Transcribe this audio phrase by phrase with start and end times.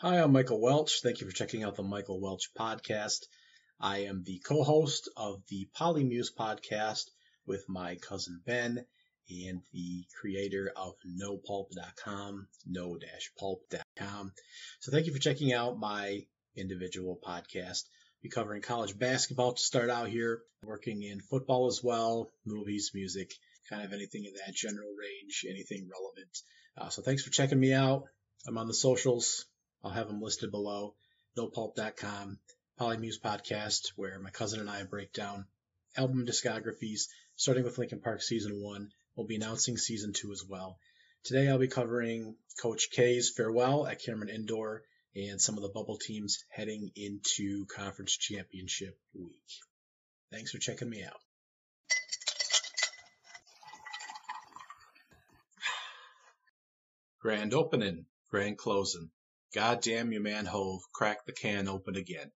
[0.00, 1.00] Hi, I'm Michael Welch.
[1.02, 3.26] Thank you for checking out the Michael Welch podcast.
[3.80, 7.06] I am the co host of the Polymuse podcast
[7.48, 8.84] with my cousin Ben
[9.28, 12.96] and the creator of nopulp.com, no
[13.40, 14.32] pulp.com.
[14.78, 16.20] So thank you for checking out my
[16.56, 17.82] individual podcast.
[18.22, 23.32] Be covering college basketball to start out here, working in football as well, movies, music,
[23.68, 26.38] kind of anything in that general range, anything relevant.
[26.80, 28.04] Uh, so thanks for checking me out.
[28.46, 29.44] I'm on the socials.
[29.82, 30.94] I'll have them listed below.
[31.36, 32.38] NoPulp.com,
[32.80, 35.46] Polymuse Podcast, where my cousin and I break down
[35.96, 38.90] album discographies, starting with Linkin Park Season 1.
[39.16, 40.78] We'll be announcing Season 2 as well.
[41.24, 44.82] Today I'll be covering Coach K's farewell at Cameron Indoor
[45.14, 49.32] and some of the bubble teams heading into Conference Championship Week.
[50.30, 51.20] Thanks for checking me out.
[57.20, 59.10] Grand opening, grand closing.
[59.58, 62.30] Goddamn your man Hove, crack the can open again.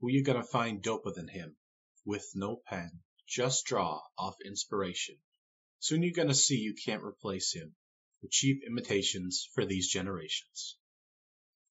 [0.00, 1.56] Who you gonna find doper than him?
[2.04, 5.16] With no pen, just draw off inspiration.
[5.78, 7.76] Soon you're gonna see you can't replace him
[8.20, 10.76] with cheap imitations for these generations.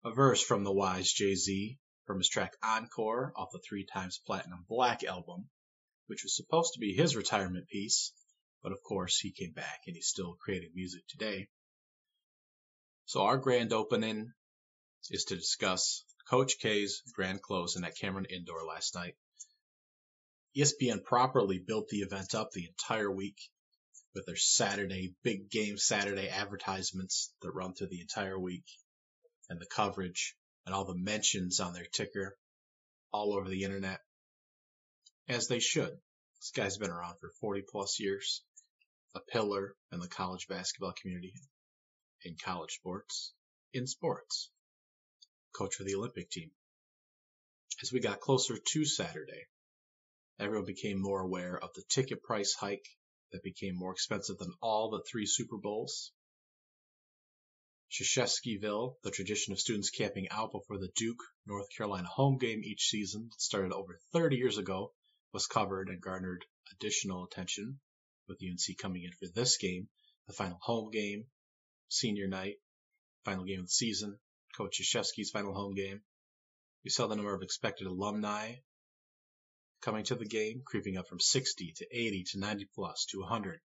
[0.06, 4.64] A verse from the wise Jay-Z from his track Encore off the three times platinum
[4.70, 5.50] Black album,
[6.08, 8.14] which was supposed to be his retirement piece,
[8.64, 11.50] but of course he came back and he's still creating music today.
[13.04, 14.32] So our grand opening
[15.12, 19.16] is to discuss Coach K's grand closing at Cameron Indoor last night.
[20.58, 23.38] ESPN properly built the event up the entire week
[24.14, 28.66] with their Saturday, big game Saturday advertisements that run through the entire week
[29.50, 32.38] and the coverage and all the mentions on their ticker
[33.12, 34.00] all over the internet.
[35.28, 35.98] As they should.
[36.40, 38.44] This guy's been around for 40 plus years,
[39.16, 41.34] a pillar in the college basketball community,
[42.24, 43.34] in college sports,
[43.74, 44.52] in sports.
[45.58, 46.52] Coach of the Olympic team.
[47.82, 49.48] As we got closer to Saturday,
[50.38, 52.88] everyone became more aware of the ticket price hike
[53.32, 56.12] that became more expensive than all the three Super Bowls.
[57.92, 62.90] Krzyzewskiville, the tradition of students camping out before the Duke, North Carolina home game each
[62.90, 64.94] season, started over 30 years ago,
[65.32, 67.80] was covered and garnered additional attention,
[68.28, 69.88] with UNC coming in for this game,
[70.28, 71.28] the final home game,
[71.88, 72.56] senior night,
[73.24, 74.20] final game of the season,
[74.58, 76.02] Coach Krzyzewski's final home game.
[76.86, 78.56] We saw the number of expected alumni
[79.82, 83.60] coming to the game creeping up from 60 to 80 to 90 plus to 100.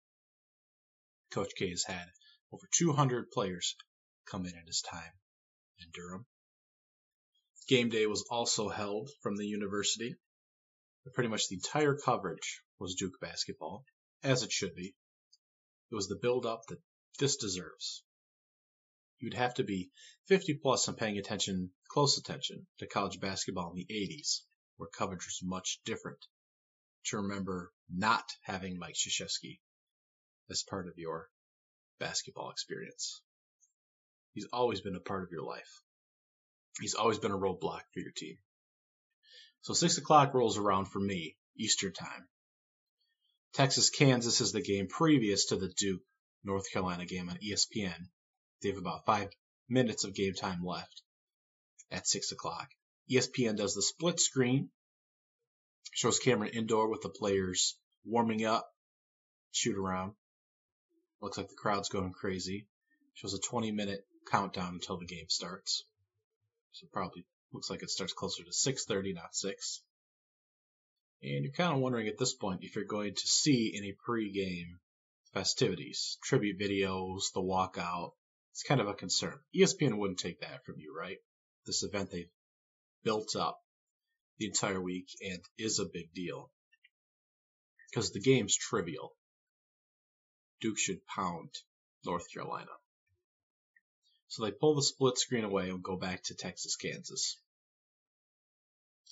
[1.32, 2.06] Coach K has had
[2.52, 3.76] over 200 players
[4.26, 5.14] come in at his time
[5.78, 6.26] in Durham.
[7.68, 10.16] Game day was also held from the university.
[11.14, 13.86] Pretty much the entire coverage was Duke basketball,
[14.24, 14.96] as it should be.
[15.92, 16.82] It was the build up that
[17.20, 18.04] this deserves
[19.20, 19.92] you'd have to be
[20.28, 24.42] 50 plus and paying attention, close attention to college basketball in the 80s,
[24.78, 26.26] where coverage was much different,
[27.06, 29.60] to remember not having Mike Krzyzewski
[30.50, 31.30] as part of your
[32.00, 33.22] basketball experience.
[34.34, 35.82] He's always been a part of your life.
[36.80, 38.38] He's always been a roadblock for your team.
[39.62, 42.28] So six o'clock rolls around for me, Eastern time.
[43.54, 46.02] Texas Kansas is the game previous to the Duke
[46.44, 48.08] North Carolina game on ESPN
[48.62, 49.30] they have about five
[49.68, 51.02] minutes of game time left
[51.92, 52.70] at six o'clock.
[53.10, 54.70] ESPN does the split screen,
[55.94, 58.70] shows Cameron indoor with the players warming up,
[59.52, 60.14] shoot around.
[61.22, 62.68] Looks like the crowd's going crazy.
[63.16, 65.84] Shows a 20 minute countdown until the game starts.
[66.72, 69.82] So probably looks like it starts closer to 6:30, not 6.
[71.22, 74.80] And you're kind of wondering at this point if you're going to see any pre-game
[75.34, 78.14] festivities, tribute videos, the walkout,
[78.52, 79.40] it's kind of a concern.
[79.56, 81.18] ESPN wouldn't take that from you, right?
[81.66, 82.32] This event they've
[83.04, 83.60] built up
[84.38, 86.52] the entire week and is a big deal
[87.90, 89.16] because the game's trivial.
[90.62, 91.50] Duke should pound
[92.06, 92.72] North Carolina.
[94.28, 97.40] So they pull the split screen away and go back to Texas, Kansas.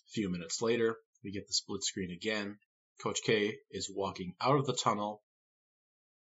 [0.08, 2.60] A few minutes later, we get the split screen again.
[3.02, 5.24] Coach K is walking out of the tunnel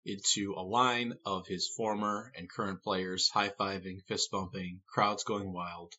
[0.06, 5.54] into a line of his former and current players high fiving, fist bumping, crowds going
[5.54, 5.94] wild.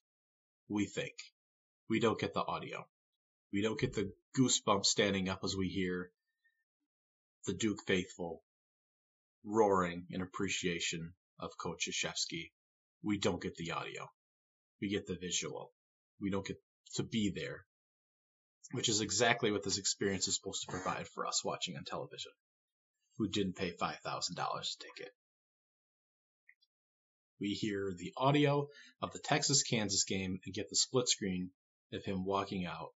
[0.68, 1.14] We think.
[1.88, 2.86] We don't get the audio.
[3.52, 6.10] We don't get the goosebumps standing up as we hear
[7.46, 8.42] the Duke faithful
[9.44, 12.50] roaring in appreciation of Coach Krzyzewski.
[13.02, 14.08] We don't get the audio.
[14.80, 15.72] We get the visual.
[16.20, 16.60] We don't get
[16.94, 17.66] to be there,
[18.72, 22.32] which is exactly what this experience is supposed to provide for us watching on television
[23.18, 23.98] who didn't pay $5,000
[24.38, 25.12] a ticket.
[27.42, 28.68] we hear the audio
[29.02, 31.50] of the Texas Kansas game and get the split screen
[31.92, 32.90] of him walking out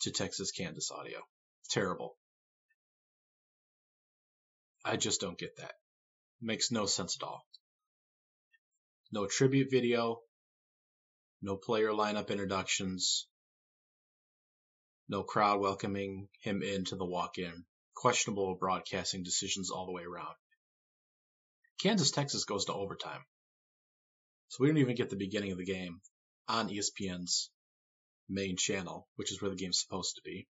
[0.00, 1.20] to Texas Kansas audio.
[1.70, 2.16] Terrible.
[4.84, 5.74] I just don't get that.
[6.42, 7.46] Makes no sense at all.
[9.12, 10.18] No tribute video,
[11.40, 13.28] no player lineup introductions,
[15.08, 17.64] no crowd welcoming him into the walk in.
[17.94, 20.34] Questionable broadcasting decisions all the way around.
[21.80, 23.24] Kansas Texas goes to overtime.
[24.48, 26.00] So we don't even get the beginning of the game
[26.48, 27.50] on ESPN's
[28.28, 30.46] main channel, which is where the game's supposed to be.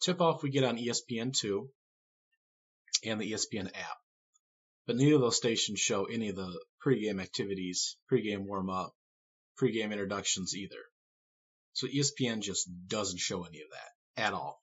[0.00, 1.68] Tip off we get on ESPN2
[3.04, 3.96] and the ESPN app.
[4.86, 8.94] But neither of those stations show any of the pregame activities, pregame warm up,
[9.60, 10.82] pregame introductions either.
[11.72, 14.60] So ESPN just doesn't show any of that at all.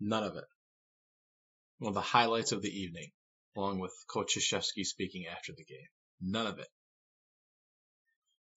[0.00, 0.44] None of it.
[1.82, 3.10] One of the highlights of the evening,
[3.56, 5.88] along with Krzyzewski speaking after the game.
[6.20, 6.68] None of it.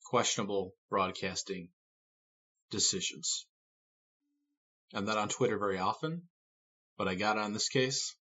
[0.04, 1.69] Questionable broadcasting
[2.69, 3.48] decisions.
[4.94, 6.30] I'm not on Twitter very often,
[7.00, 8.16] but I got on this case,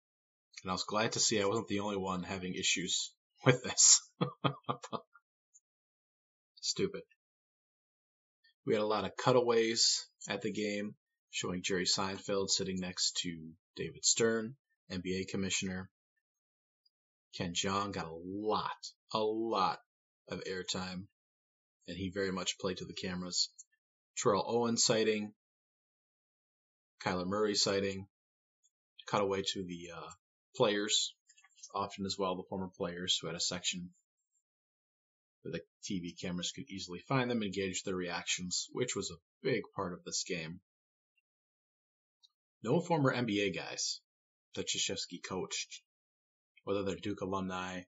[0.63, 3.11] and I was glad to see I wasn't the only one having issues
[3.45, 4.09] with this.
[6.61, 7.03] Stupid.
[8.65, 10.95] We had a lot of cutaways at the game
[11.29, 14.55] showing Jerry Seinfeld sitting next to David Stern,
[14.93, 15.89] NBA commissioner.
[17.35, 19.79] Ken Jeong got a lot, a lot
[20.29, 21.07] of airtime,
[21.87, 23.49] and he very much played to the cameras.
[24.15, 25.33] Terrell Owens sighting,
[27.03, 28.07] Kyler Murray sighting,
[29.07, 30.09] cutaway to the uh,
[30.55, 31.15] players,
[31.73, 33.89] often as well the former players who had a section
[35.41, 39.19] where the TV cameras could easily find them and gauge their reactions, which was a
[39.41, 40.59] big part of this game.
[42.61, 43.99] No former NBA guys
[44.55, 45.81] that Krzyzewski coached,
[46.63, 47.83] whether they're Duke alumni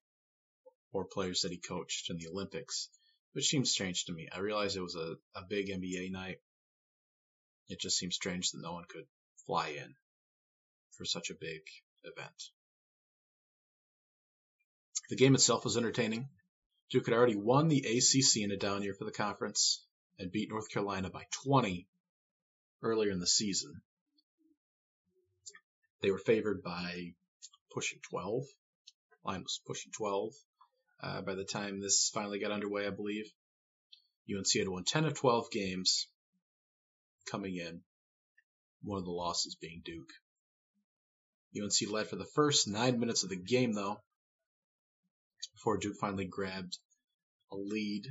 [0.91, 2.89] or players that he coached in the Olympics,
[3.33, 4.29] which seems strange to me.
[4.31, 6.39] I realize it was a, a big NBA night.
[7.67, 9.05] It just seems strange that no one could
[9.45, 9.95] fly in
[10.91, 11.61] for such a big
[12.03, 12.51] event.
[15.09, 16.29] The game itself was entertaining.
[16.89, 19.83] Duke had already won the ACC in a down year for the conference
[20.17, 21.87] and beat North Carolina by 20
[22.81, 23.81] earlier in the season.
[26.05, 27.15] They were favored by
[27.71, 28.43] pushing 12.
[29.23, 30.33] Line was pushing 12
[31.01, 33.25] uh, by the time this finally got underway, I believe.
[34.29, 36.05] UNC had won 10 of 12 games
[37.25, 37.81] coming in,
[38.83, 40.11] one of the losses being Duke.
[41.59, 43.99] UNC led for the first nine minutes of the game, though,
[45.55, 46.77] before Duke finally grabbed
[47.51, 48.05] a lead,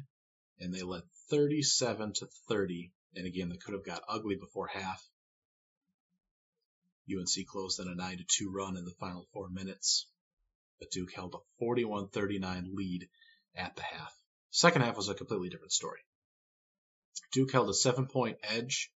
[0.58, 4.67] and they led 37 to 30 in a game that could have got ugly before
[4.67, 5.08] half.
[7.10, 10.06] UNC closed on a 9 2 run in the final four minutes
[10.78, 13.08] but Duke held a 41-39 lead
[13.54, 14.12] at the half.
[14.50, 16.00] Second half was a completely different story.
[17.32, 18.90] Duke held a seven-point edge,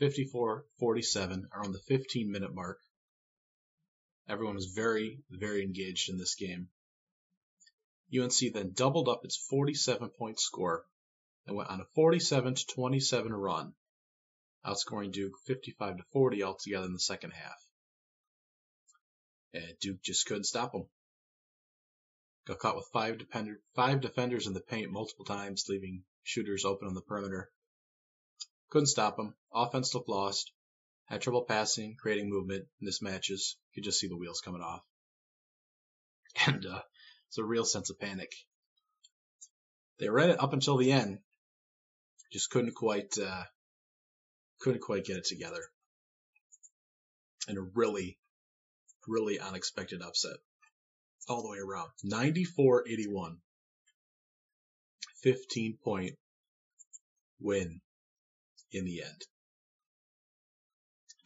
[0.00, 2.78] 54-47, around the 15-minute mark.
[4.28, 6.68] Everyone was very, very engaged in this game.
[8.12, 10.84] UNC then doubled up its 47-point score
[11.46, 13.74] and went on a 47 27 run,
[14.64, 17.66] outscoring Duke 55 to 40 altogether in the second half.
[19.52, 20.86] And Duke just couldn't stop them.
[22.46, 23.20] Got caught with five,
[23.74, 27.50] five defenders in the paint multiple times, leaving shooters open on the perimeter.
[28.70, 29.34] Couldn't stop them.
[29.52, 30.52] Offense looked lost.
[31.06, 33.56] Had trouble passing, creating movement, mismatches.
[33.74, 34.82] Could just see the wheels coming off.
[36.46, 36.82] And uh,
[37.26, 38.32] it's a real sense of panic.
[39.98, 41.18] They were at it up until the end.
[42.32, 43.44] Just couldn't quite uh,
[44.60, 45.62] couldn't quite get it together.
[47.48, 48.18] And a really,
[49.08, 50.36] really unexpected upset
[51.28, 51.90] all the way around.
[52.04, 53.38] 94 81.
[55.22, 56.14] 15 point
[57.40, 57.80] win
[58.72, 59.22] in the end.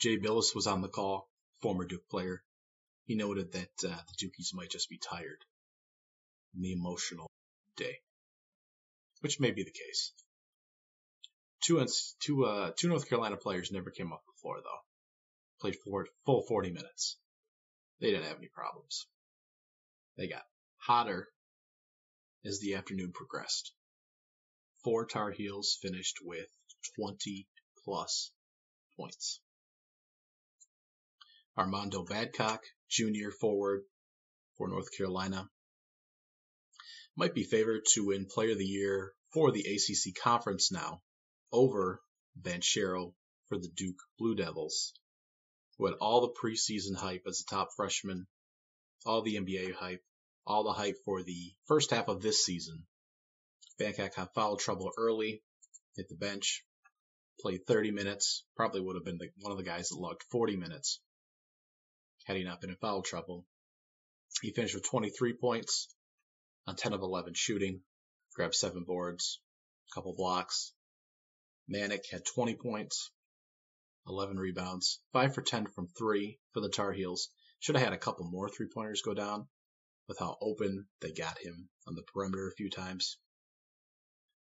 [0.00, 1.29] Jay Bilas was on the call,
[1.62, 2.43] former Duke player.
[3.07, 5.38] He noted that uh, the Dukies might just be tired
[6.55, 7.31] the emotional
[7.76, 7.99] day,
[9.21, 10.12] which may be the case.
[11.64, 11.83] Two,
[12.21, 14.83] two, uh, two North Carolina players never came off the floor, though.
[15.62, 17.16] Played four, full 40 minutes.
[18.00, 19.06] They didn't have any problems.
[20.18, 20.42] They got
[20.76, 21.33] hotter
[22.44, 23.73] as the afternoon progressed.
[24.83, 26.49] Four Tar Heels finished with
[27.00, 27.49] 20
[27.83, 28.30] plus
[28.99, 29.40] points.
[31.56, 33.85] Armando Bacot, junior forward
[34.59, 35.49] for North Carolina,
[37.16, 41.00] might be favored to win Player of the Year for the ACC Conference now
[41.54, 42.02] over
[42.38, 43.14] Banchero
[43.49, 44.92] for the Duke Blue Devils,
[45.78, 48.26] who had all the preseason hype as a top freshman
[49.06, 50.02] all the NBA hype,
[50.46, 52.84] all the hype for the first half of this season.
[53.78, 55.42] Bacot had foul trouble early,
[55.96, 56.64] hit the bench,
[57.40, 60.56] played 30 minutes, probably would have been the, one of the guys that logged 40
[60.56, 61.00] minutes
[62.25, 63.44] had he not been in foul trouble.
[64.40, 65.94] He finished with 23 points
[66.66, 67.82] on 10 of 11 shooting,
[68.34, 69.40] grabbed seven boards,
[69.90, 70.73] a couple blocks.
[71.71, 73.11] Manek had 20 points,
[74.06, 77.30] 11 rebounds, 5 for 10 from 3 for the Tar Heels.
[77.61, 79.49] Should have had a couple more three pointers go down
[80.06, 83.16] with how open they got him on the perimeter a few times.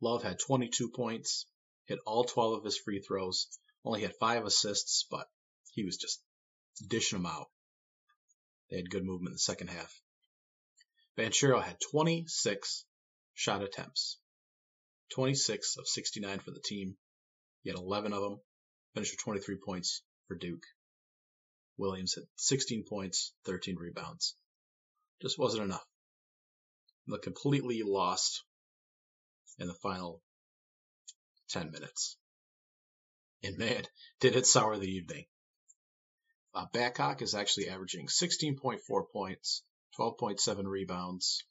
[0.01, 1.47] Love had 22 points,
[1.87, 3.49] hit all 12 of his free throws,
[3.85, 5.29] only had 5 assists, but
[5.73, 6.23] he was just
[6.87, 7.51] dishing them out.
[8.71, 10.01] They had good movement in the second half.
[11.17, 12.85] Banchero had 26
[13.35, 14.19] shot attempts,
[15.15, 16.97] 26 of 69 for the team.
[17.69, 18.41] He had 11 of them,
[18.95, 20.65] finished with 23 points for Duke.
[21.77, 24.37] Williams had 16 points, 13 rebounds.
[25.21, 25.85] Just wasn't enough.
[27.07, 28.43] Looked completely lost
[29.59, 30.23] in the final
[31.51, 32.17] 10 minutes.
[33.43, 33.85] And man,
[34.21, 35.27] did it sour the evening.
[36.55, 38.79] Uh, Bacot is actually averaging 16.4
[39.13, 39.63] points,
[40.01, 41.45] 12.7 rebounds,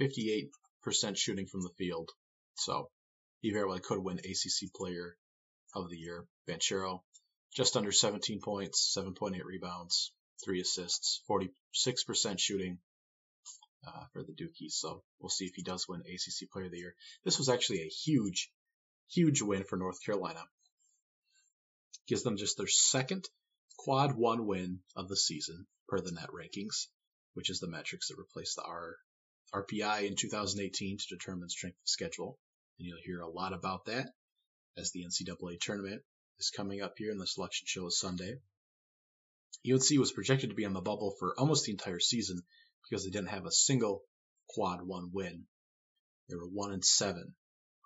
[0.00, 0.50] 58%
[1.16, 2.12] shooting from the field.
[2.54, 2.88] So
[3.40, 5.16] he very well could win ACC Player
[5.74, 6.26] of the Year.
[6.48, 7.02] Banchero,
[7.54, 10.12] just under 17 points, 7.8 rebounds,
[10.44, 12.78] 3 assists, 46% shooting
[13.86, 14.72] uh, for the Dukies.
[14.72, 16.94] So we'll see if he does win ACC Player of the Year.
[17.24, 18.50] This was actually a huge,
[19.10, 20.42] huge win for North Carolina.
[22.06, 23.28] Gives them just their second
[23.78, 26.86] quad one win of the season per the NET rankings,
[27.34, 28.96] which is the metrics that replaced the R,
[29.54, 32.38] RPI in 2018 to determine strength of schedule.
[32.78, 34.10] And you'll hear a lot about that
[34.76, 36.02] as the NCAA tournament
[36.38, 38.38] is coming up here and the selection show is Sunday.
[39.70, 42.42] UNC was projected to be on the bubble for almost the entire season
[42.82, 44.02] because they didn't have a single
[44.48, 45.44] quad one win.
[46.28, 47.34] They were one and seven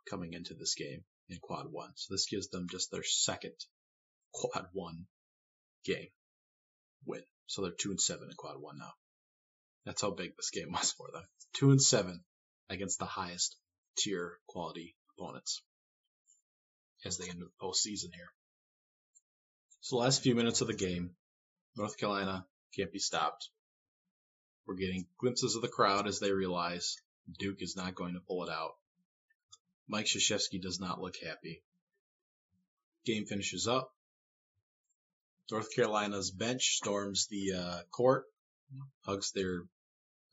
[0.09, 1.91] coming into this game in quad one.
[1.95, 3.55] So this gives them just their second
[4.33, 5.07] quad one
[5.85, 6.09] game
[7.05, 7.23] win.
[7.47, 8.93] So they're two and seven in quad one now.
[9.85, 11.25] That's how big this game was for them.
[11.55, 12.25] Two and seven
[12.69, 13.57] against the highest
[13.97, 15.63] tier quality opponents
[17.05, 18.33] as they enter the postseason here.
[19.81, 21.11] So the last few minutes of the game,
[21.77, 23.49] North Carolina can't be stopped.
[24.67, 26.97] We're getting glimpses of the crowd as they realize
[27.39, 28.73] Duke is not going to pull it out.
[29.89, 31.63] Mike Krzyzewski does not look happy.
[33.07, 33.95] Game finishes up.
[35.51, 38.27] North Carolina's bench storms the uh, court,
[39.07, 39.63] hugs their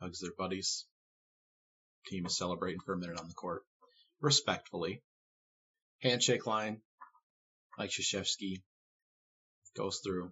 [0.01, 0.85] hugs their buddies.
[2.07, 3.63] Team is celebrating for a minute on the court,
[4.19, 5.01] respectfully.
[6.01, 6.81] Handshake line.
[7.77, 8.61] Mike Krzyzewski
[9.75, 10.31] goes through,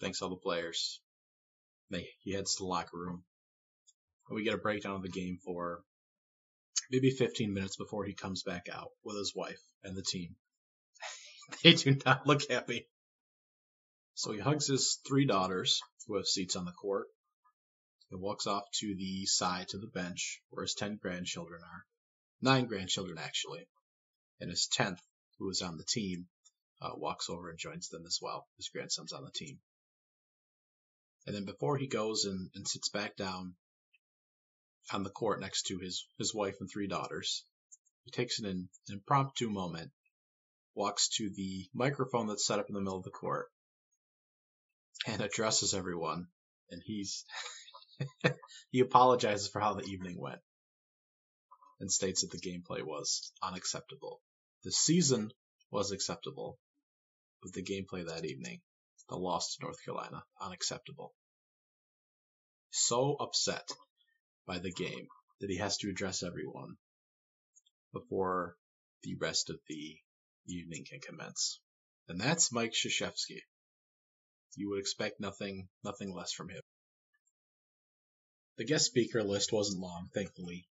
[0.00, 1.00] thanks all the players.
[1.90, 3.24] They, he heads to the locker room.
[4.30, 5.84] We get a breakdown of the game for
[6.90, 10.34] maybe 15 minutes before he comes back out with his wife and the team.
[11.62, 12.88] they do not look happy.
[14.14, 17.08] So he hugs his three daughters, who have seats on the court,
[18.10, 21.84] and walks off to the side to the bench where his 10 grandchildren are.
[22.40, 23.66] Nine grandchildren, actually.
[24.40, 25.00] And his 10th,
[25.38, 26.26] who is on the team,
[26.80, 28.46] uh, walks over and joins them as well.
[28.56, 29.58] His grandson's on the team.
[31.26, 33.54] And then before he goes and, and sits back down
[34.92, 37.44] on the court next to his, his wife and three daughters,
[38.04, 39.90] he takes an, an impromptu moment,
[40.74, 43.50] walks to the microphone that's set up in the middle of the court,
[45.06, 46.26] and addresses everyone.
[46.70, 47.24] And he's
[48.70, 50.40] he apologizes for how the evening went
[51.80, 54.20] and states that the gameplay was unacceptable.
[54.64, 55.30] The season
[55.70, 56.58] was acceptable,
[57.42, 58.62] but the gameplay that evening,
[59.10, 61.14] the loss to North Carolina, unacceptable.
[62.70, 63.68] So upset
[64.46, 65.08] by the game
[65.40, 66.78] that he has to address everyone
[67.92, 68.56] before
[69.02, 69.98] the rest of the
[70.46, 71.60] evening can commence.
[72.08, 73.42] And that's Mike Krzyzewski.
[74.56, 76.62] You would expect nothing, nothing less from him.
[78.56, 80.66] The guest speaker list wasn't long, thankfully.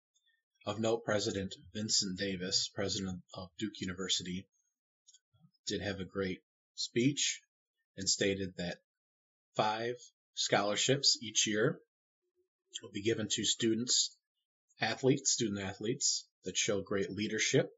[0.65, 4.47] Of note, President Vincent Davis, president of Duke University,
[5.67, 6.41] did have a great
[6.77, 7.43] speech
[7.97, 8.81] and stated that
[9.57, 9.97] five
[10.35, 11.81] scholarships each year
[12.81, 14.17] will be given to students,
[14.81, 17.77] athletes, student athletes that show great leadership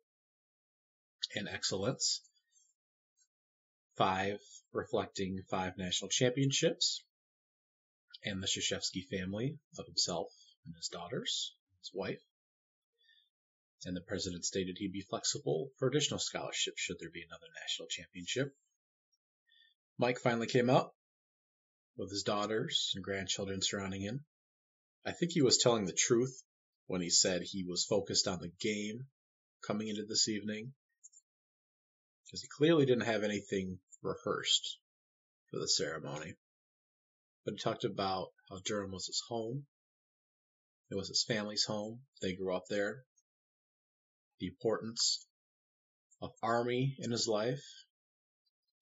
[1.34, 2.20] and excellence.
[3.96, 4.40] Five
[4.72, 7.02] reflecting five national championships,
[8.22, 10.30] and the Krzyzewski family of himself
[10.66, 12.22] and his daughters, his wife.
[13.84, 17.88] And the president stated he'd be flexible for additional scholarships should there be another national
[17.88, 18.56] championship.
[19.98, 20.94] Mike finally came up
[21.96, 24.24] with his daughters and grandchildren surrounding him,
[25.06, 26.42] I think he was telling the truth
[26.86, 29.06] when he said he was focused on the game
[29.60, 30.72] coming into this evening
[32.24, 34.78] because he clearly didn't have anything rehearsed
[35.50, 36.36] for the ceremony.
[37.44, 39.66] But he talked about how Durham was his home.
[40.90, 42.00] It was his family's home.
[42.22, 43.04] They grew up there.
[44.44, 45.26] The importance
[46.20, 47.64] of Army in his life,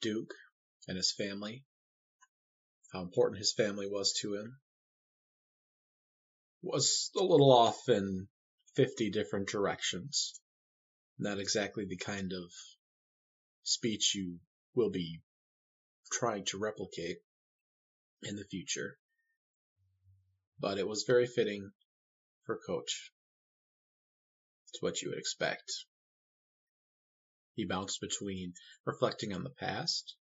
[0.00, 0.34] Duke
[0.88, 1.64] and his family,
[2.92, 4.60] how important his family was to him,
[6.62, 8.28] was a little off in
[8.74, 10.40] 50 different directions.
[11.16, 12.52] Not exactly the kind of
[13.62, 14.40] speech you
[14.74, 15.22] will be
[16.10, 17.18] trying to replicate
[18.24, 18.98] in the future.
[20.58, 21.70] But it was very fitting
[22.46, 23.12] for Coach.
[24.72, 25.70] It's what you would expect.
[27.54, 28.54] He bounced between
[28.86, 30.16] reflecting on the past,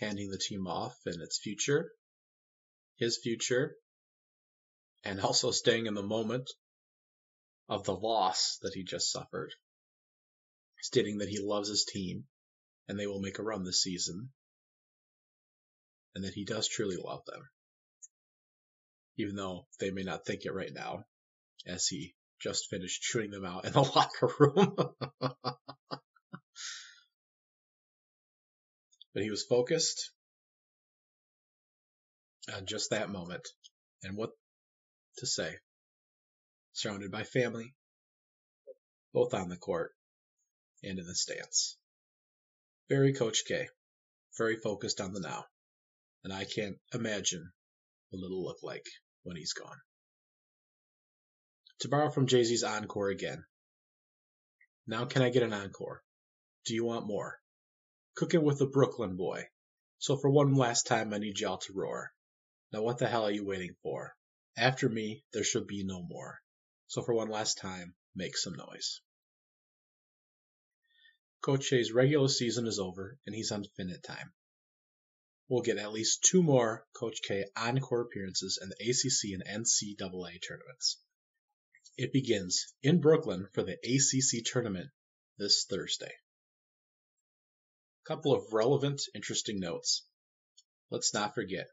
[0.00, 1.92] handing the team off in its future,
[2.96, 3.76] his future,
[5.04, 6.50] and also staying in the moment
[7.68, 9.54] of the loss that he just suffered,
[10.80, 12.26] stating that he loves his team
[12.88, 14.32] and they will make a run this season,
[16.16, 17.48] and that he does truly love them,
[19.16, 21.04] even though they may not think it right now,
[21.64, 24.74] as he just finished shooting them out in the locker room.
[29.14, 30.10] but he was focused
[32.54, 33.46] on just that moment
[34.02, 34.30] and what
[35.18, 35.54] to say.
[36.72, 37.74] Surrounded by family,
[39.12, 39.92] both on the court
[40.82, 41.76] and in the stands.
[42.88, 43.68] Very Coach K,
[44.38, 45.44] very focused on the now,
[46.24, 47.50] and I can't imagine
[48.10, 48.86] what it'll look like
[49.24, 49.76] when he's gone.
[51.80, 53.44] To borrow from Jay Z's encore again.
[54.86, 56.02] Now can I get an encore?
[56.66, 57.40] Do you want more?
[58.16, 59.48] Cooking with a Brooklyn boy.
[59.98, 62.12] So for one last time, I need y'all to roar.
[62.70, 64.14] Now what the hell are you waiting for?
[64.58, 66.42] After me, there should be no more.
[66.86, 69.00] So for one last time, make some noise.
[71.40, 74.34] Coach K's regular season is over, and he's on finite time.
[75.48, 80.46] We'll get at least two more Coach K encore appearances in the ACC and NCAA
[80.46, 80.98] tournaments.
[81.96, 84.90] It begins in Brooklyn for the ACC tournament
[85.38, 86.12] this Thursday.
[88.04, 90.04] Couple of relevant, interesting notes.
[90.90, 91.68] Let's not forget,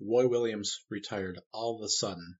[0.00, 2.38] Roy Williams retired all of a sudden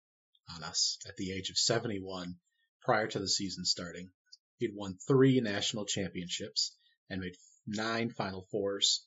[0.48, 2.38] on us at the age of 71
[2.80, 4.12] prior to the season starting.
[4.58, 6.76] He'd won three national championships
[7.08, 9.06] and made nine Final Fours.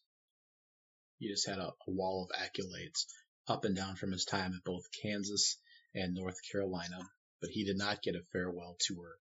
[1.17, 3.05] He just had a, a wall of accolades
[3.47, 5.57] up and down from his time at both Kansas
[5.93, 7.09] and North Carolina,
[7.45, 9.19] but he did not get a farewell tour.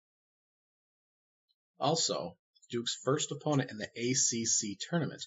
[1.78, 2.38] Also,
[2.70, 5.26] Duke's first opponent in the ACC tournament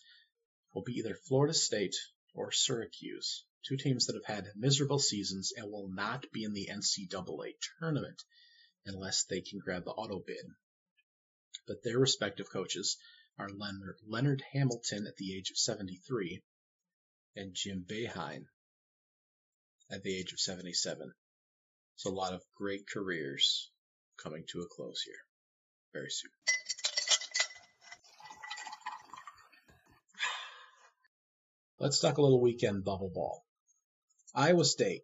[0.74, 1.96] will be either Florida State
[2.34, 6.70] or Syracuse two teams that have had miserable seasons and will not be in the
[6.72, 8.24] NCAA tournament
[8.88, 10.48] unless they can grab the auto bid.
[11.68, 12.98] But their respective coaches
[13.38, 16.42] are Leonard, Leonard Hamilton at the age of 73
[17.36, 18.48] and Jim Boeheim
[19.92, 21.14] at the age of 77.
[21.98, 23.72] So a lot of great careers
[24.22, 25.16] coming to a close here
[25.94, 26.30] very soon.
[31.80, 33.44] Let's talk a little weekend bubble ball.
[34.36, 35.02] Iowa State,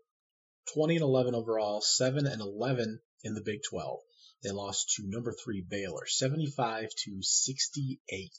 [0.75, 3.99] 20 and 11 overall, 7 and 11 in the Big 12.
[4.43, 8.31] They lost to number three Baylor, 75 to 68.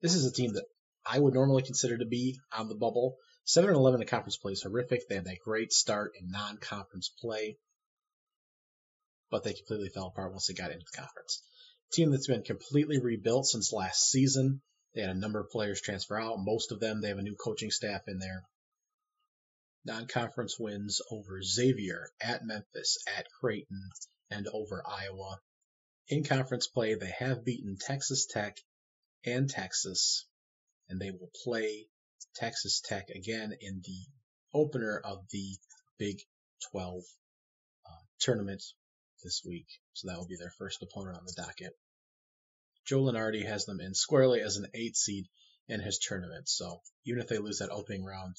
[0.00, 0.66] This is a team that
[1.04, 3.16] I would normally consider to be on the bubble.
[3.44, 5.08] 7 and 11 in conference play is horrific.
[5.08, 7.58] They had that great start in non-conference play,
[9.30, 11.42] but they completely fell apart once they got into the conference.
[11.92, 14.62] Team that's been completely rebuilt since last season.
[14.94, 16.38] They had a number of players transfer out.
[16.38, 18.44] Most of them, they have a new coaching staff in there
[19.84, 23.90] non-conference wins over Xavier, at Memphis, at Creighton,
[24.30, 25.40] and over Iowa.
[26.08, 28.56] In conference play, they have beaten Texas Tech
[29.24, 30.26] and Texas,
[30.88, 31.88] and they will play
[32.34, 34.06] Texas Tech again in the
[34.54, 35.56] opener of the
[35.98, 36.18] Big
[36.70, 37.02] 12
[37.86, 37.90] uh,
[38.20, 38.62] tournament
[39.22, 39.66] this week.
[39.92, 41.72] So that will be their first opponent on the docket.
[42.86, 45.26] Joe Lunardi has them in squarely as an eight seed
[45.68, 46.48] in his tournament.
[46.48, 48.36] So even if they lose that opening round,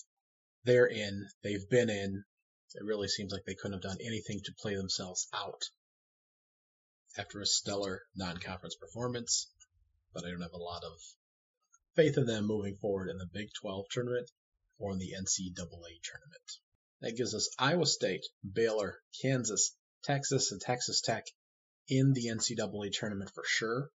[0.65, 2.23] they're in, they've been in.
[2.75, 5.62] It really seems like they couldn't have done anything to play themselves out
[7.17, 9.47] after a stellar non conference performance,
[10.13, 10.99] but I don't have a lot of
[11.95, 14.32] faith in them moving forward in the Big 12 tournament
[14.79, 16.60] or in the NCAA tournament.
[17.01, 21.25] That gives us Iowa State, Baylor, Kansas, Texas, and Texas Tech
[21.88, 23.91] in the NCAA tournament for sure.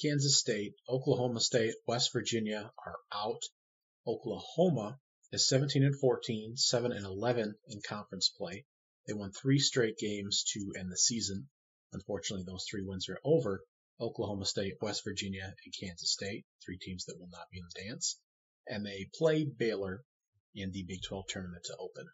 [0.00, 3.42] Kansas State, Oklahoma State, West Virginia are out.
[4.06, 4.98] Oklahoma
[5.30, 8.64] is 17 and 14, 7 and 11 in conference play.
[9.06, 11.48] They won three straight games to end the season.
[11.92, 13.62] Unfortunately, those three wins are over.
[14.00, 17.88] Oklahoma State, West Virginia, and Kansas State, three teams that will not be in the
[17.88, 18.18] dance.
[18.66, 20.02] And they play Baylor
[20.54, 22.06] in the Big 12 tournament to open.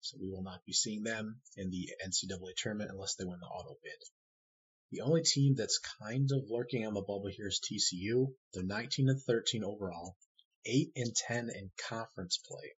[0.00, 3.46] So we will not be seeing them in the NCAA tournament unless they win the
[3.46, 3.98] auto bid.
[4.90, 8.34] The only team that's kind of lurking on the bubble here is TCU.
[8.52, 10.16] They're 19 and 13 overall,
[10.66, 12.74] 8 and 10 in conference play,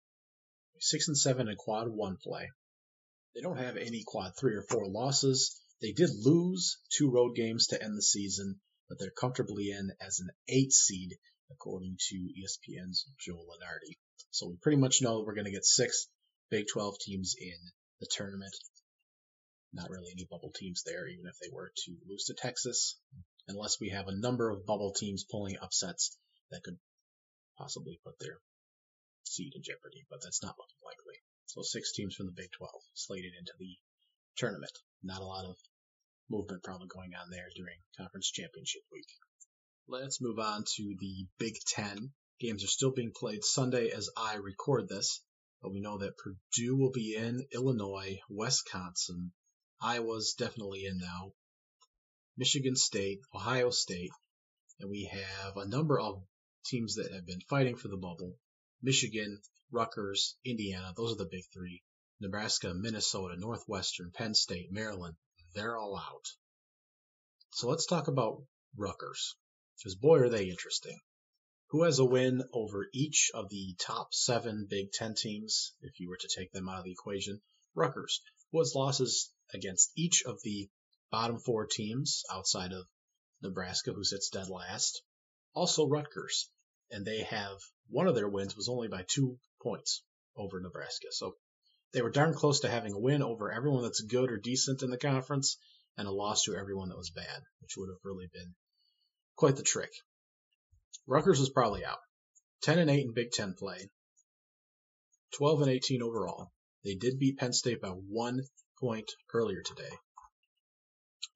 [0.79, 2.51] 6 and 7 in quad 1 play.
[3.35, 5.61] They don't have any quad 3 or 4 losses.
[5.85, 10.19] They did lose two road games to end the season, but they're comfortably in as
[10.19, 11.19] an 8 seed
[11.51, 13.99] according to ESPN's Joe Lunardi.
[14.31, 16.07] So we pretty much know we're going to get six
[16.51, 17.59] Big 12 teams in
[18.01, 18.55] the tournament.
[19.75, 22.97] Not really any bubble teams there, even if they were to lose to Texas,
[23.47, 26.17] unless we have a number of bubble teams pulling upsets
[26.51, 26.79] that could
[27.59, 28.39] possibly put their
[29.25, 31.21] seed in jeopardy, but that's not looking likely.
[31.45, 33.77] So six teams from the Big 12 slated into the
[34.37, 34.73] tournament.
[35.03, 35.57] Not a lot of
[36.31, 39.07] movement probably going on there during conference championship week.
[39.87, 42.13] Let's move on to the Big Ten.
[42.41, 45.23] Games are still being played Sunday as I record this,
[45.63, 49.33] but we know that Purdue will be in, Illinois, Wisconsin,
[49.81, 51.35] Iowa's definitely in now,
[52.37, 54.11] Michigan State, Ohio State,
[54.81, 56.27] and we have a number of
[56.65, 58.39] teams that have been fighting for the bubble.
[58.83, 61.83] Michigan, Rutgers, Indiana, those are the big three.
[62.21, 65.17] Nebraska, Minnesota, Northwestern, Penn State, Maryland,
[65.55, 66.27] they're all out.
[67.53, 68.43] So let's talk about
[68.77, 69.37] Rutgers,
[69.79, 70.99] because boy, are they interesting.
[71.71, 76.09] Who has a win over each of the top seven Big Ten teams, if you
[76.09, 77.41] were to take them out of the equation?
[77.75, 78.21] Rutgers.
[78.53, 80.69] Who has losses against each of the
[81.11, 82.87] bottom four teams outside of
[83.43, 85.03] Nebraska, who sits dead last?
[85.55, 86.51] Also Rutgers.
[86.91, 90.03] And they have one of their wins was only by two points
[90.37, 91.09] over Nebraska.
[91.11, 91.37] So
[91.95, 94.91] they were darn close to having a win over everyone that's good or decent in
[94.91, 95.57] the conference
[95.97, 98.55] and a loss to everyone that was bad, which would have really been
[99.37, 99.93] quite the trick.
[101.07, 102.01] Rutgers was probably out.
[102.63, 103.91] 10 and 8 in Big Ten play,
[105.35, 106.51] 12 and 18 overall.
[106.83, 108.43] They did beat Penn State by one
[108.81, 109.97] point earlier today,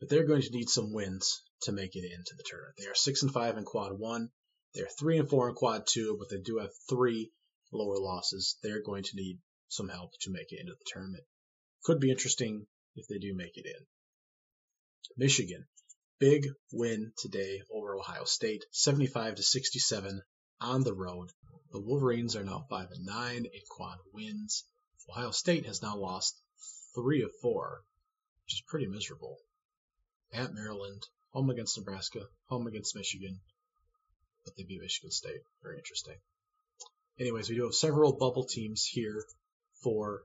[0.00, 2.74] but they're going to need some wins to make it into the tournament.
[2.78, 4.28] They are 6 and 5 in quad 1.
[4.74, 7.30] They're 3 and 4 in quad 2, but they do have three
[7.72, 8.56] lower losses.
[8.62, 11.24] They're going to need some help to make it into the tournament.
[11.84, 13.86] Could be interesting if they do make it in.
[15.16, 15.66] Michigan,
[16.18, 20.22] big win today over Ohio State, 75 to 67
[20.60, 21.30] on the road.
[21.70, 24.64] The Wolverines are now 5 and 9 in quad wins.
[25.08, 26.40] Ohio State has now lost
[26.94, 27.82] 3 of 4,
[28.44, 29.38] which is pretty miserable.
[30.32, 33.40] At Maryland, home against Nebraska, home against Michigan,
[34.44, 35.42] but they beat Michigan State.
[35.62, 36.16] Very interesting.
[37.18, 39.24] Anyways, we do have several bubble teams here
[39.82, 40.22] for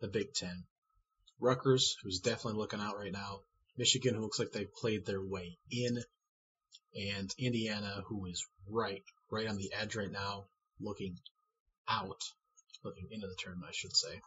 [0.00, 0.64] the Big Ten.
[1.40, 3.40] Rutgers, who's definitely looking out right now.
[3.76, 6.02] Michigan, who looks like they've played their way in.
[6.94, 10.46] And Indiana, who is right, right on the edge right now,
[10.80, 11.18] looking
[11.88, 12.22] out,
[12.84, 14.20] looking into the tournament, I should say,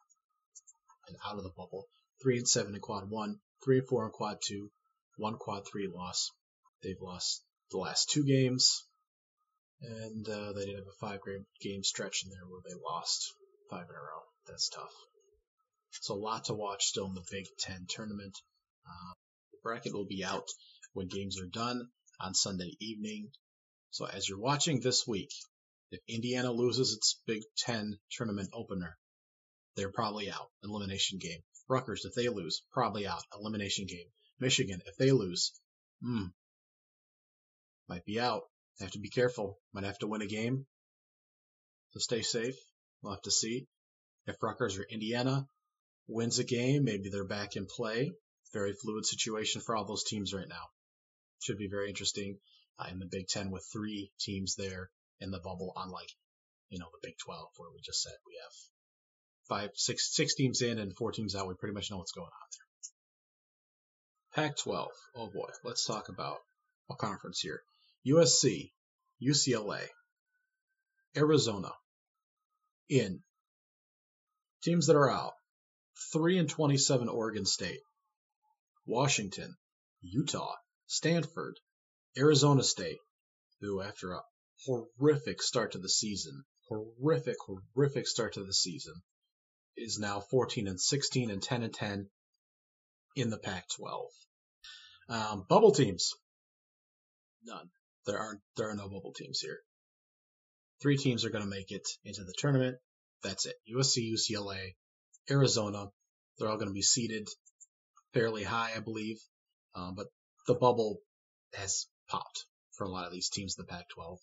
[1.08, 1.88] and out of the bubble.
[2.22, 4.70] Three and seven in quad one, three and four in quad two,
[5.18, 6.32] one quad three loss.
[6.84, 8.84] They've lost the last two games,
[9.82, 11.20] and uh, they did have a five
[11.62, 13.34] game stretch in there where they lost
[13.70, 14.29] five in a row.
[14.50, 14.94] That's tough.
[16.02, 18.36] So a lot to watch still in the Big Ten tournament.
[18.86, 19.14] Uh,
[19.52, 20.48] the bracket will be out
[20.94, 21.88] when games are done
[22.20, 23.32] on Sunday evening.
[23.92, 25.32] So as you're watching this week,
[25.92, 28.98] if Indiana loses its Big Ten tournament opener,
[29.76, 30.50] they're probably out.
[30.64, 31.42] Elimination game.
[31.68, 33.24] Rutgers, if they lose, probably out.
[33.34, 34.08] Elimination game.
[34.40, 35.54] Michigan, if they lose,
[36.02, 36.26] hmm,
[37.88, 38.44] might be out.
[38.80, 39.60] Have to be careful.
[39.74, 40.66] Might have to win a game.
[41.92, 42.56] So stay safe.
[43.02, 43.68] We'll have to see.
[44.30, 45.48] If Rutgers or Indiana
[46.08, 48.14] wins a game, maybe they're back in play.
[48.54, 50.70] Very fluid situation for all those teams right now.
[51.42, 52.38] Should be very interesting
[52.78, 56.12] uh, in the Big Ten with three teams there in the bubble, unlike
[56.70, 58.52] you know the Big 12 where we just said we have
[59.48, 61.48] five, six, six teams in and four teams out.
[61.48, 62.50] We pretty much know what's going on
[64.36, 64.46] there.
[64.46, 64.88] Pac-12.
[65.16, 66.38] Oh boy, let's talk about
[66.92, 67.62] a conference here.
[68.08, 68.72] USC,
[69.22, 69.82] UCLA,
[71.18, 71.72] Arizona,
[72.90, 73.22] in
[74.62, 75.34] teams that are out.
[76.14, 77.82] 3 and 27 Oregon State,
[78.86, 79.56] Washington,
[80.02, 80.56] Utah,
[80.88, 81.60] Stanford,
[82.18, 83.00] Arizona State,
[83.60, 84.22] who after a
[84.66, 88.94] horrific start to the season, horrific, horrific start to the season,
[89.76, 92.10] is now 14 and 16 and 10 and 10
[93.16, 94.08] in the Pac-12.
[95.10, 96.14] Um, bubble teams,
[97.44, 97.70] none.
[98.06, 99.60] There aren't there are no bubble teams here.
[100.82, 102.78] Three teams are going to make it into the tournament.
[103.24, 103.56] That's it.
[103.74, 104.76] USC, UCLA,
[105.30, 105.88] Arizona.
[106.38, 107.28] They're all going to be seated
[108.14, 109.18] fairly high, I believe.
[109.76, 110.08] Um, but
[110.48, 111.00] the bubble
[111.54, 114.18] has popped for a lot of these teams in the Pac-12.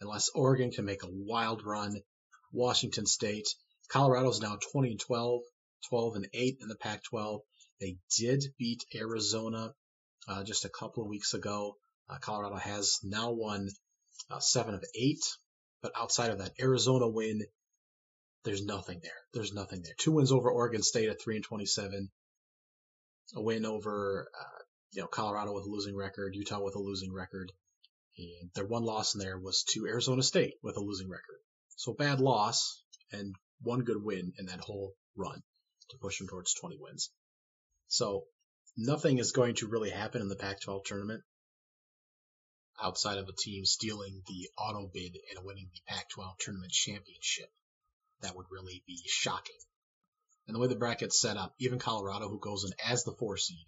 [0.00, 2.00] Unless Oregon can make a wild run,
[2.52, 3.48] Washington State,
[3.88, 5.42] Colorado's now 20 and 12,
[5.88, 7.40] 12 and 8 in the Pac-12.
[7.80, 9.74] They did beat Arizona
[10.28, 11.76] uh, just a couple of weeks ago.
[12.08, 13.68] Uh, Colorado has now won
[14.30, 15.24] uh, seven of eight,
[15.82, 17.42] but outside of that Arizona win,
[18.48, 19.12] there's nothing there.
[19.34, 19.92] There's nothing there.
[19.98, 22.08] Two wins over Oregon State at three and 27,
[23.36, 27.12] a win over uh, you know Colorado with a losing record, Utah with a losing
[27.12, 27.52] record,
[28.16, 31.40] and their one loss in there was to Arizona State with a losing record.
[31.76, 32.82] So bad loss
[33.12, 35.42] and one good win in that whole run
[35.90, 37.10] to push them towards 20 wins.
[37.88, 38.24] So
[38.78, 41.22] nothing is going to really happen in the Pac-12 tournament
[42.82, 47.50] outside of a team stealing the auto bid and winning the Pac-12 tournament championship.
[48.20, 49.56] That would really be shocking.
[50.46, 53.36] And the way the bracket's set up, even Colorado, who goes in as the four
[53.36, 53.66] seed,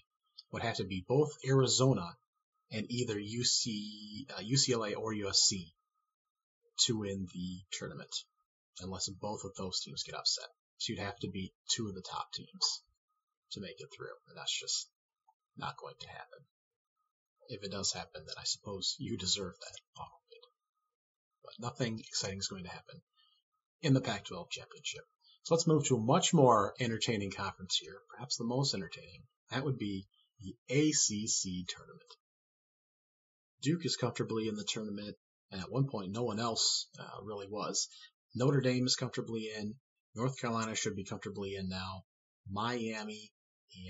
[0.51, 2.17] would have to be both Arizona
[2.71, 5.73] and either UC, uh, UCLA or USC
[6.87, 8.15] to win the tournament,
[8.81, 10.49] unless both of those teams get upset.
[10.79, 12.83] So you'd have to beat two of the top teams
[13.53, 14.89] to make it through, and that's just
[15.57, 16.39] not going to happen.
[17.49, 19.81] If it does happen, then I suppose you deserve that
[20.31, 20.45] bid.
[21.45, 23.03] But nothing exciting is going to happen
[23.83, 25.05] in the Pac-12 championship.
[25.43, 29.23] So let's move to a much more entertaining conference here, perhaps the most entertaining.
[29.51, 30.07] That would be
[30.41, 32.15] the ACC tournament.
[33.63, 35.17] Duke is comfortably in the tournament,
[35.51, 37.89] and at one point, no one else uh, really was.
[38.35, 39.75] Notre Dame is comfortably in.
[40.15, 42.05] North Carolina should be comfortably in now.
[42.49, 43.33] Miami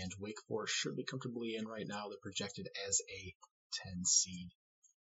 [0.03, 2.09] and Wake Forest should be comfortably in right now.
[2.09, 3.35] They're projected as a
[3.85, 4.51] 10 seed.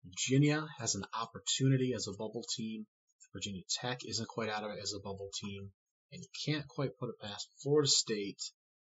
[0.03, 2.87] Virginia has an opportunity as a bubble team.
[3.33, 5.71] Virginia Tech isn't quite out of it as a bubble team.
[6.11, 8.41] And you can't quite put it past Florida State,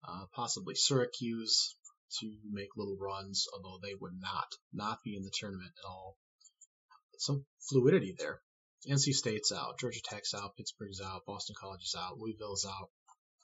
[0.02, 1.76] uh, possibly Syracuse,
[2.18, 6.16] to make little runs, although they would not not be in the tournament at all.
[7.18, 8.40] Some fluidity there.
[8.88, 12.90] NC State's out, Georgia Tech's out, Pittsburgh's out, Boston College is out, Louisville's out.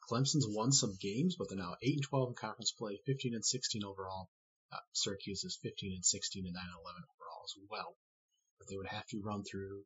[0.08, 3.44] Clemson's won some games, but they're now 8 and 12 in conference play, 15 and
[3.44, 4.30] 16 overall.
[4.72, 7.96] Uh, Syracuse is 15 and 16 and 9 and 11 overall as well.
[8.58, 9.84] But they would have to run through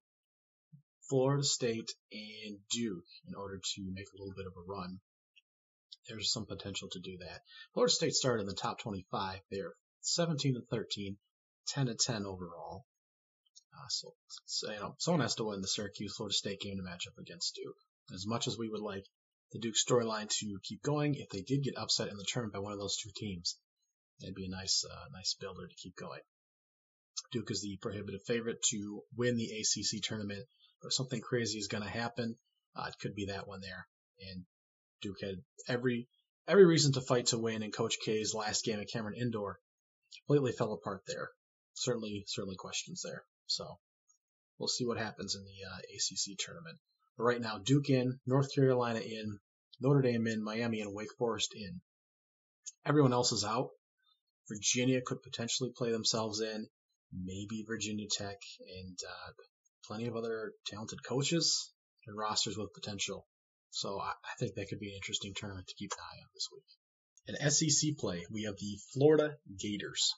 [1.10, 5.00] Florida State and Duke in order to make a little bit of a run
[6.08, 7.42] there's some potential to do that.
[7.72, 9.40] Florida State started in the top 25.
[9.50, 11.16] They're 17 and 13,
[11.68, 12.84] 10 and 10 overall.
[13.72, 14.14] Uh, so,
[14.46, 17.18] so, you know, someone has to win the Syracuse Florida State game to match up
[17.18, 17.76] against Duke.
[18.12, 19.06] As much as we would like
[19.52, 22.60] the Duke storyline to keep going, if they did get upset in the tournament by
[22.60, 23.56] one of those two teams,
[24.20, 26.20] that'd be a nice, uh, nice builder to keep going.
[27.30, 30.46] Duke is the prohibitive favorite to win the ACC tournament,
[30.82, 32.36] if something crazy is going to happen,
[32.76, 33.86] uh, it could be that one there.
[34.30, 34.44] And
[35.02, 35.36] Duke had
[35.68, 36.08] every
[36.46, 39.58] every reason to fight to win, and Coach K's last game at Cameron Indoor
[40.26, 41.30] completely fell apart there.
[41.74, 43.24] Certainly, certainly questions there.
[43.46, 43.78] So
[44.58, 46.78] we'll see what happens in the uh, ACC tournament.
[47.16, 49.38] But right now, Duke in, North Carolina in,
[49.80, 51.80] Notre Dame in, Miami and Wake Forest in.
[52.84, 53.70] Everyone else is out.
[54.48, 56.66] Virginia could potentially play themselves in,
[57.12, 59.30] maybe Virginia Tech, and uh,
[59.86, 61.72] plenty of other talented coaches
[62.06, 63.26] and rosters with potential.
[63.70, 66.28] So I, I think that could be an interesting tournament to keep an eye on
[66.34, 66.64] this week.
[67.26, 70.12] In SEC play, we have the Florida Gators,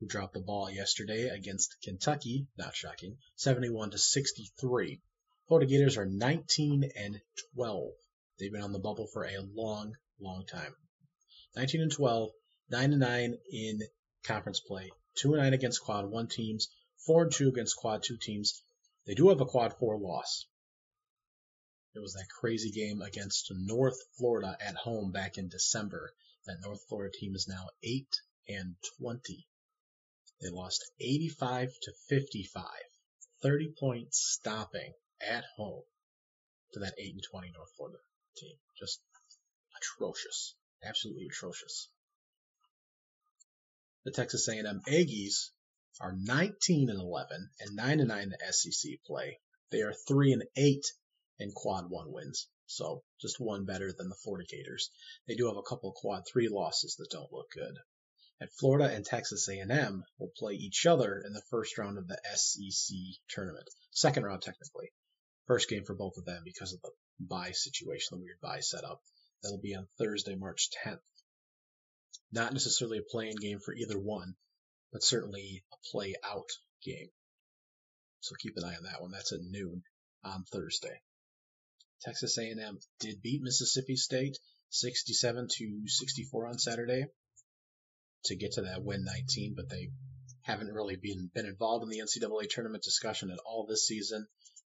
[0.00, 5.00] who dropped the ball yesterday against Kentucky, not shocking, 71 to 63.
[5.48, 7.20] Florida Gators are 19 and
[7.54, 7.92] 12.
[8.38, 10.74] They've been on the bubble for a long, long time.
[11.56, 12.30] 19 and 12,
[12.70, 13.80] 9 and 9 in
[14.24, 16.68] conference play, 2 and 9 against quad 1 teams,
[17.06, 18.62] 4 and 2 against quad 2 teams.
[19.06, 20.46] They do have a quad 4 loss.
[21.94, 26.14] It was that crazy game against North Florida at home back in December.
[26.46, 28.06] That North Florida team is now 8
[28.48, 29.46] and 20.
[30.40, 32.64] They lost 85 to 55,
[33.42, 35.84] 30 points stopping at home
[36.72, 37.98] to that 8 and 20 North Florida
[38.36, 38.56] team.
[38.78, 39.00] Just
[39.76, 41.88] atrocious, absolutely atrocious.
[44.04, 45.50] The Texas A&M Aggies
[46.00, 49.40] are 19 and 11 and 9 and 9 in the SEC play.
[49.70, 50.84] They are 3 and 8
[51.38, 52.48] and quad one wins.
[52.66, 54.90] So just one better than the Florida Gators.
[55.28, 57.76] They do have a couple quad three losses that don't look good.
[58.40, 62.18] And Florida and Texas A&M will play each other in the first round of the
[62.34, 62.96] SEC
[63.28, 63.68] tournament.
[63.90, 64.92] Second round technically.
[65.46, 69.02] First game for both of them because of the bye situation, the weird bye setup.
[69.42, 71.02] That'll be on Thursday, March 10th.
[72.32, 74.34] Not necessarily a play-in game for either one,
[74.92, 76.48] but certainly a play out
[76.84, 77.08] game.
[78.20, 79.10] So keep an eye on that one.
[79.10, 79.82] That's at noon
[80.22, 81.00] on Thursday.
[82.02, 84.38] Texas A&M did beat Mississippi State
[84.70, 87.04] 67 to 64 on Saturday
[88.26, 89.90] to get to that win 19, but they
[90.42, 94.26] haven't really been been involved in the NCAA tournament discussion at all this season.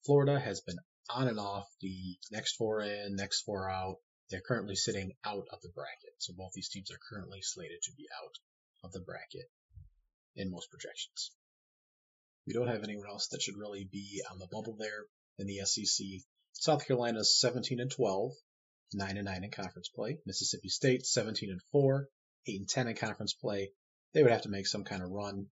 [0.05, 0.79] Florida has been
[1.11, 3.97] on and off the next four in, next four out.
[4.31, 6.15] They're currently sitting out of the bracket.
[6.19, 8.35] So both these teams are currently slated to be out
[8.85, 9.51] of the bracket
[10.39, 11.33] in most projections.
[12.47, 15.05] We don't have anyone else that should really be on the bubble there
[15.39, 16.07] in the SEC.
[16.55, 18.33] South Carolina's 17 and 12,
[18.95, 20.19] 9 and 9 in conference play.
[20.25, 22.09] Mississippi State 17 and 4,
[22.47, 23.73] 8 and 10 in conference play.
[24.15, 25.49] They would have to make some kind of run,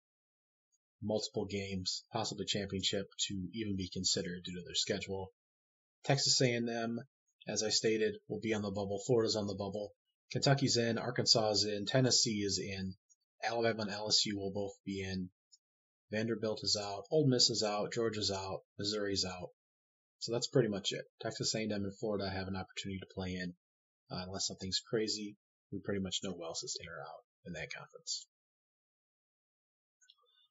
[1.02, 5.34] multiple games, possibly championship to even be considered due to their schedule.
[6.06, 7.00] Texas A&M,
[7.48, 9.02] as I stated, will be on the bubble.
[9.06, 9.94] Florida's on the bubble.
[10.32, 10.98] Kentucky's in.
[10.98, 11.86] Arkansas is in.
[11.86, 12.96] Tennessee is in.
[13.44, 15.30] Alabama and LSU will both be in.
[16.12, 17.06] Vanderbilt is out.
[17.12, 17.94] Ole Miss is out.
[17.94, 18.64] Georgia's out.
[18.78, 19.50] Missouri's out.
[20.20, 21.06] So that's pretty much it.
[21.22, 23.54] Texas A&M and Florida have an opportunity to play in,
[24.10, 25.36] uh, unless something's crazy.
[25.72, 28.28] We pretty much know who else is in or out in that conference.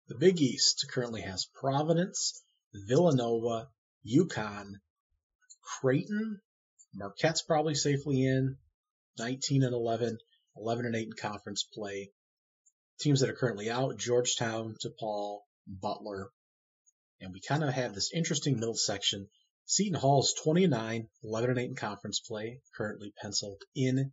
[0.06, 2.42] The Big East currently has Providence,
[2.74, 3.70] Villanova,
[4.06, 4.80] UConn,
[5.62, 6.40] Creighton,
[6.94, 8.58] Marquette's probably safely in,
[9.18, 10.18] 19 and 11,
[10.56, 12.12] 11 and 8 in conference play.
[13.00, 16.30] Teams that are currently out, Georgetown, DePaul, Butler.
[17.20, 19.28] And we kind of have this interesting middle section
[19.66, 24.12] Seton Hall is 29, 11 and 8 in conference play, currently penciled in,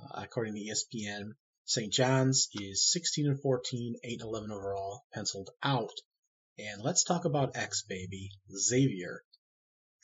[0.00, 1.36] uh, according to ESPN.
[1.66, 1.92] St.
[1.92, 5.92] John's is 16 and 14, 8 and 11 overall, penciled out.
[6.58, 9.26] And let's talk about X baby, Xavier.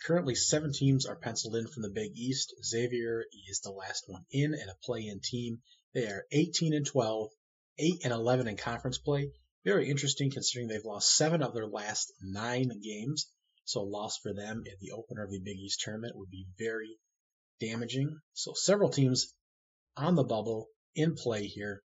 [0.05, 2.55] Currently, seven teams are penciled in from the Big East.
[2.63, 5.63] Xavier is the last one in and a play-in team.
[5.95, 7.31] They are 18 and 12,
[7.79, 9.31] 8 and 11 in conference play.
[9.65, 13.31] Very interesting considering they've lost seven of their last nine games.
[13.65, 16.47] So a loss for them in the opener of the Big East tournament would be
[16.59, 16.99] very
[17.61, 18.21] damaging.
[18.33, 19.35] So several teams
[19.97, 21.83] on the bubble in play here.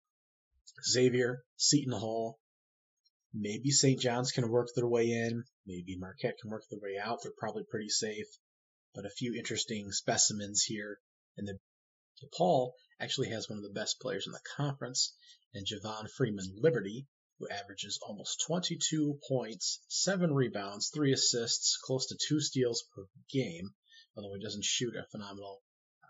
[0.90, 2.40] Xavier, Seton Hall,
[3.34, 4.00] maybe St.
[4.00, 5.44] John's can work their way in.
[5.66, 7.20] Maybe Marquette can work their way out.
[7.22, 8.28] They're probably pretty safe.
[8.96, 11.00] But a few interesting specimens here.
[11.36, 11.58] in the
[12.24, 15.14] DePaul actually has one of the best players in the conference,
[15.54, 17.08] and Javon Freeman Liberty,
[17.38, 23.74] who averages almost 22 points, 7 rebounds, 3 assists, close to 2 steals per game,
[24.16, 25.62] although he doesn't shoot a phenomenal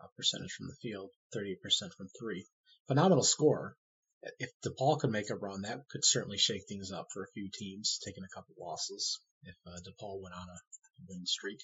[0.02, 1.58] uh, percentage from the field, 38%
[1.94, 2.46] from 3.
[2.88, 3.78] Phenomenal score.
[4.40, 7.50] If DePaul could make a run, that could certainly shake things up for a few
[7.52, 10.60] teams, taking a couple losses if uh, DePaul went on a
[11.10, 11.64] win streak.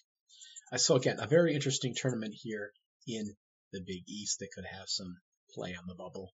[0.71, 2.73] Uh, so again, a very interesting tournament here
[3.07, 3.35] in
[3.71, 5.21] the Big East that could have some
[5.53, 6.33] play on the bubble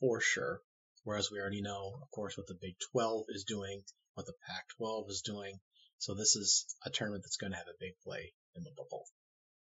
[0.00, 0.62] for sure.
[1.04, 3.82] Whereas we already know, of course, what the Big 12 is doing,
[4.14, 5.60] what the Pac 12 is doing.
[5.98, 9.06] So this is a tournament that's going to have a big play in the bubble.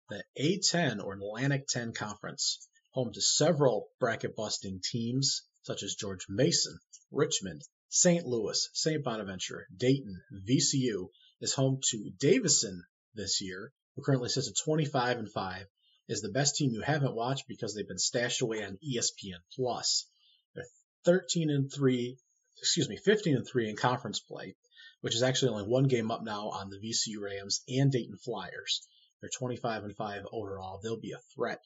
[0.09, 6.25] The A10 or Atlantic 10 Conference, home to several bracket busting teams such as George
[6.29, 6.79] Mason,
[7.11, 8.25] Richmond, St.
[8.25, 9.03] Louis, St.
[9.03, 11.09] Bonaventure, Dayton, VCU,
[11.41, 15.67] is home to Davidson this year, who currently sits at 25 and 5,
[16.07, 20.07] is the best team you haven't watched because they've been stashed away on ESPN Plus.
[20.53, 20.65] They're
[21.05, 22.17] 13 and 3,
[22.57, 24.55] excuse me, 15 and 3 in conference play,
[25.01, 28.87] which is actually only one game up now on the VCU Rams and Dayton Flyers.
[29.21, 30.79] They're 25 and 5 overall.
[30.83, 31.59] They'll be a threat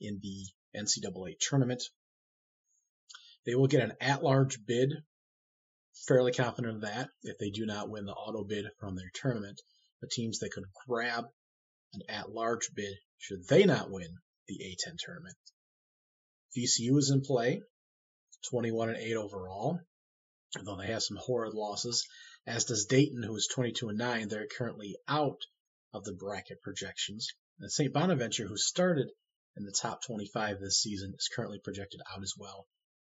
[0.00, 0.46] in the
[0.78, 1.82] NCAA tournament.
[3.44, 4.92] They will get an at-large bid.
[6.06, 9.60] Fairly confident of that if they do not win the auto bid from their tournament.
[10.00, 11.24] The teams that could grab
[11.94, 15.36] an at-large bid should they not win the A10 tournament.
[16.56, 17.62] VCU is in play.
[18.50, 19.80] 21 and 8 overall,
[20.62, 22.06] though they have some horrid losses.
[22.46, 24.28] As does Dayton, who is 22 and 9.
[24.28, 25.40] They're currently out
[25.92, 27.28] of the bracket projections.
[27.58, 27.92] And St.
[27.92, 29.10] Bonaventure, who started
[29.56, 32.68] in the top 25 this season, is currently projected out as well.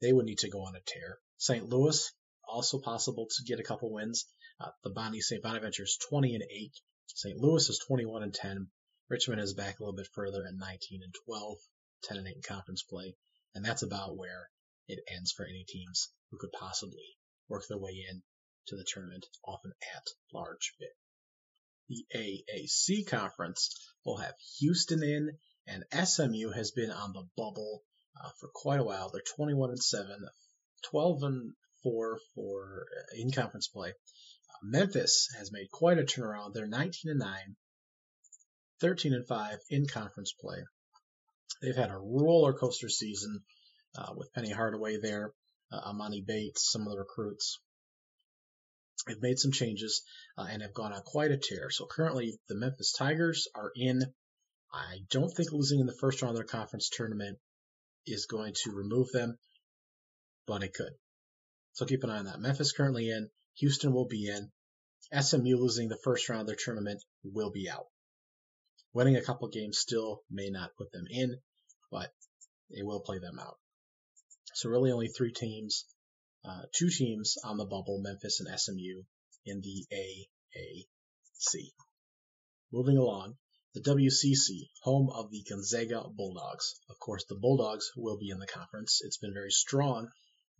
[0.00, 1.18] They would need to go on a tear.
[1.38, 1.68] St.
[1.68, 2.12] Louis,
[2.46, 4.26] also possible to get a couple wins.
[4.60, 5.42] Uh, the Bonnie St.
[5.42, 6.72] Bonaventure is 20 and 8.
[7.06, 7.38] St.
[7.38, 8.70] Louis is 21 and 10.
[9.08, 11.58] Richmond is back a little bit further at 19 and 12,
[12.02, 13.16] 10 and 8 in conference play.
[13.54, 14.50] And that's about where
[14.88, 17.16] it ends for any teams who could possibly
[17.48, 18.22] work their way in
[18.66, 20.88] to the tournament off an at-large bid.
[21.88, 23.70] The AAC conference
[24.04, 27.84] will have Houston in, and SMU has been on the bubble
[28.20, 29.10] uh, for quite a while.
[29.10, 30.28] They're 21 and 7,
[30.90, 31.54] 12 and
[31.84, 33.90] 4 for uh, in conference play.
[33.90, 36.54] Uh, Memphis has made quite a turnaround.
[36.54, 37.56] They're 19 and 9,
[38.80, 40.58] 13 and 5 in conference play.
[41.62, 43.40] They've had a roller coaster season
[43.96, 45.32] uh, with Penny Hardaway there,
[45.72, 47.58] uh, Emoni Bates, some of the recruits.
[49.06, 50.02] They've made some changes
[50.36, 51.70] uh, and have gone on quite a tear.
[51.70, 54.02] So currently, the Memphis Tigers are in
[54.72, 57.38] I don't think losing in the first round of their conference tournament
[58.06, 59.38] is going to remove them,
[60.46, 60.92] but it could.
[61.72, 62.40] So keep an eye on that.
[62.40, 63.30] Memphis currently in.
[63.54, 64.52] Houston will be in.
[65.18, 67.86] SMU losing the first round of their tournament will be out.
[68.96, 71.38] Winning a couple games still may not put them in,
[71.90, 72.14] but
[72.70, 73.58] it will play them out.
[74.54, 75.84] So really only three teams,
[76.42, 79.04] uh, two teams on the bubble, Memphis and SMU,
[79.44, 81.74] in the AAC.
[82.72, 83.36] Moving along,
[83.74, 86.80] the WCC, home of the Gonzaga Bulldogs.
[86.88, 89.02] Of course, the Bulldogs will be in the conference.
[89.04, 90.08] It's been very strong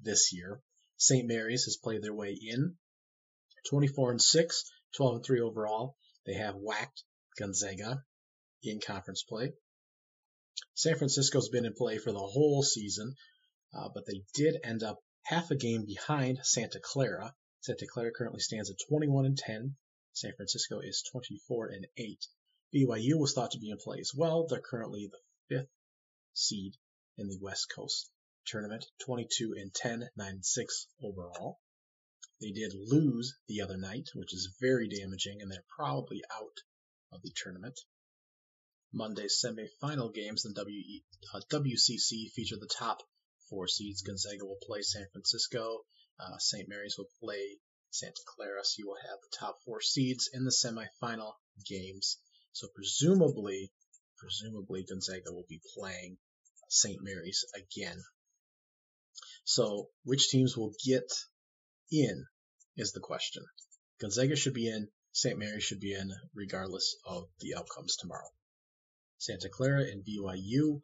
[0.01, 0.61] this year.
[0.99, 1.27] St.
[1.27, 2.77] Mary's has played their way in.
[3.71, 5.97] 24 and 6, 12 and 3 overall.
[6.27, 7.03] They have whacked
[7.39, 8.05] Gonzaga
[8.71, 9.53] in conference play.
[10.75, 13.15] San Francisco's been in play for the whole season,
[13.73, 17.35] uh, but they did end up half a game behind Santa Clara.
[17.61, 19.77] Santa Clara currently stands at 21 and 10.
[20.13, 22.27] San Francisco is 24 and 8.
[22.75, 24.47] BYU was thought to be in play as well.
[24.47, 25.71] They're currently the fifth
[26.33, 26.77] seed
[27.17, 28.11] in the West Coast
[28.47, 31.59] tournament, 22 and 10, 9 and 6 overall.
[32.41, 36.59] They did lose the other night, which is very damaging, and they're probably out
[37.13, 37.81] of the tournament.
[38.93, 43.03] Monday's semifinal games in uh, WCC feature the top
[43.51, 44.03] four seeds.
[44.03, 45.85] Gonzaga will play San Francisco.
[46.19, 46.69] Uh, St.
[46.69, 47.59] Mary's will play
[47.91, 48.65] Santa Clara.
[48.65, 51.33] So you will have the top four seeds in the semifinal
[51.65, 52.19] games.
[52.53, 53.73] So presumably,
[54.19, 56.19] presumably Gonzaga will be playing
[56.69, 57.03] St.
[57.03, 58.03] Mary's again.
[59.45, 61.11] So which teams will get
[61.91, 62.27] in
[62.77, 63.45] is the question.
[64.01, 64.89] Gonzaga should be in.
[65.13, 65.39] St.
[65.39, 68.29] Mary's should be in regardless of the outcomes tomorrow.
[69.19, 70.83] Santa Clara and BYU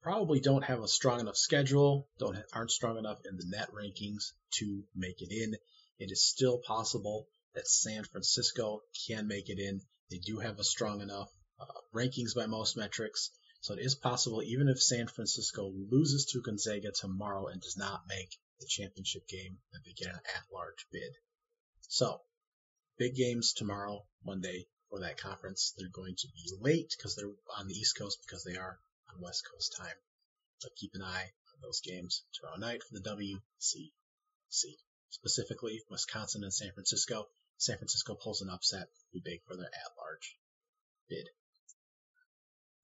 [0.00, 4.32] probably don't have a strong enough schedule, don't aren't strong enough in the net rankings
[4.50, 5.54] to make it in.
[5.98, 9.80] It is still possible that San Francisco can make it in.
[10.08, 14.42] They do have a strong enough uh, rankings by most metrics, so it is possible
[14.42, 19.58] even if San Francisco loses to Gonzaga tomorrow and does not make the championship game,
[19.72, 21.16] that they get an at-large bid.
[21.80, 22.22] So,
[22.98, 25.74] big games tomorrow, Monday for that conference.
[25.76, 28.78] They're going to be late because they're on the East Coast because they are
[29.10, 29.96] on West Coast time.
[30.58, 33.90] So keep an eye on those games tomorrow night for the WCC.
[35.10, 37.26] Specifically, Wisconsin and San Francisco.
[37.58, 40.36] San Francisco pulls an upset, be big for their at-large
[41.08, 41.28] bid.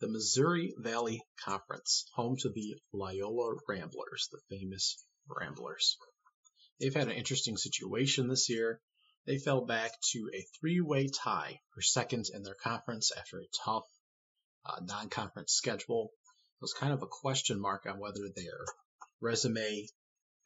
[0.00, 5.96] The Missouri Valley Conference, home to the Loyola Ramblers, the famous Ramblers.
[6.80, 8.80] They've had an interesting situation this year.
[9.26, 13.84] They fell back to a three-way tie for second in their conference after a tough
[14.64, 16.12] uh, non-conference schedule.
[16.60, 18.64] It was kind of a question mark on whether their
[19.20, 19.88] resume,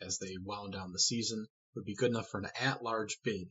[0.01, 3.49] as they wound down the season, would be good enough for an at-large bid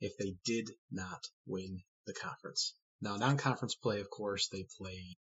[0.00, 2.74] if they did not win the conference.
[3.00, 5.16] Now, non-conference play, of course, they play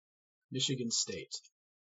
[0.50, 1.34] Michigan State,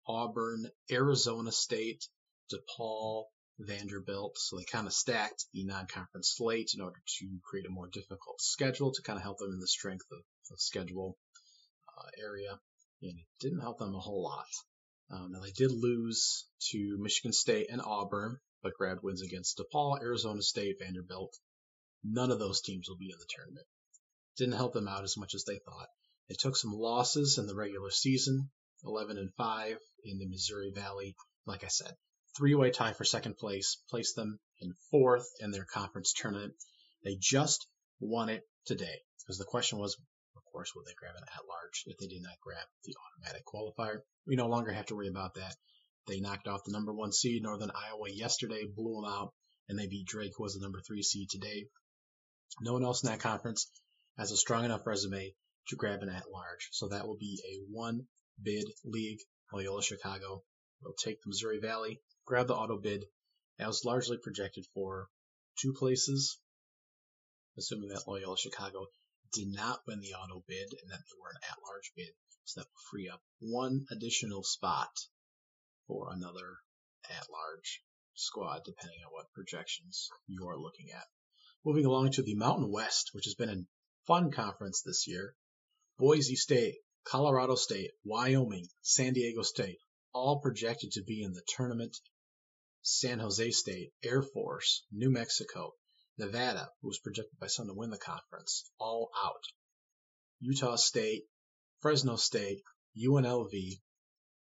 [0.06, 2.06] Auburn, Arizona State,
[2.52, 3.26] DePaul,
[3.61, 4.38] Vanderbilt.
[4.38, 8.40] So they kind of stacked the non-conference slate in order to create a more difficult
[8.40, 10.18] schedule to kind of help them in the strength of,
[10.56, 11.16] schedule
[11.96, 12.58] uh, area.
[13.02, 14.48] And it didn't help them a whole lot.
[15.11, 20.00] Um, now they did lose to Michigan State and Auburn, but grabbed wins against DePaul,
[20.02, 21.36] Arizona State, Vanderbilt.
[22.02, 23.66] None of those teams will be in the tournament.
[24.36, 25.88] Didn't help them out as much as they thought.
[26.28, 28.50] They took some losses in the regular season,
[28.84, 31.14] 11 and 5 in the Missouri Valley.
[31.46, 31.94] Like I said,
[32.37, 36.55] three-way tie for second place, placed them in fourth in their conference tournament.
[37.05, 37.66] They just
[38.01, 39.01] won it today.
[39.22, 39.97] Because the question was,
[40.37, 44.01] of course, would they grab an at-large if they did not grab the automatic qualifier?
[44.26, 45.55] We no longer have to worry about that.
[46.07, 49.33] They knocked off the number one seed, Northern Iowa, yesterday, blew them out,
[49.68, 51.66] and they beat Drake, who was the number three seed today.
[52.61, 53.70] No one else in that conference
[54.18, 55.35] has a strong enough resume
[55.68, 56.68] to grab an at-large.
[56.72, 58.07] So that will be a one
[58.43, 59.20] bid league.
[59.53, 60.43] Loyola Chicago
[60.83, 62.01] will take the Missouri Valley
[62.31, 63.05] grab the auto bid.
[63.59, 65.09] That was largely projected for
[65.61, 66.39] two places,
[67.59, 68.87] assuming that Loyola Chicago
[69.33, 72.14] did not win the auto bid and that they were an at-large bid.
[72.45, 74.91] So that will free up one additional spot
[75.89, 76.59] for another
[77.11, 77.83] at-large
[78.14, 81.07] squad, depending on what projections you are looking at.
[81.64, 83.66] Moving along to the Mountain West, which has been a
[84.07, 85.35] fun conference this year.
[85.99, 89.78] Boise State, Colorado State, Wyoming, San Diego State,
[90.14, 91.97] all projected to be in the tournament
[92.83, 95.74] San Jose State, Air Force, New Mexico,
[96.16, 99.45] Nevada, who was projected by some to win the conference, all out.
[100.41, 101.28] Utah State,
[101.81, 102.62] Fresno State,
[102.97, 103.81] UNLV,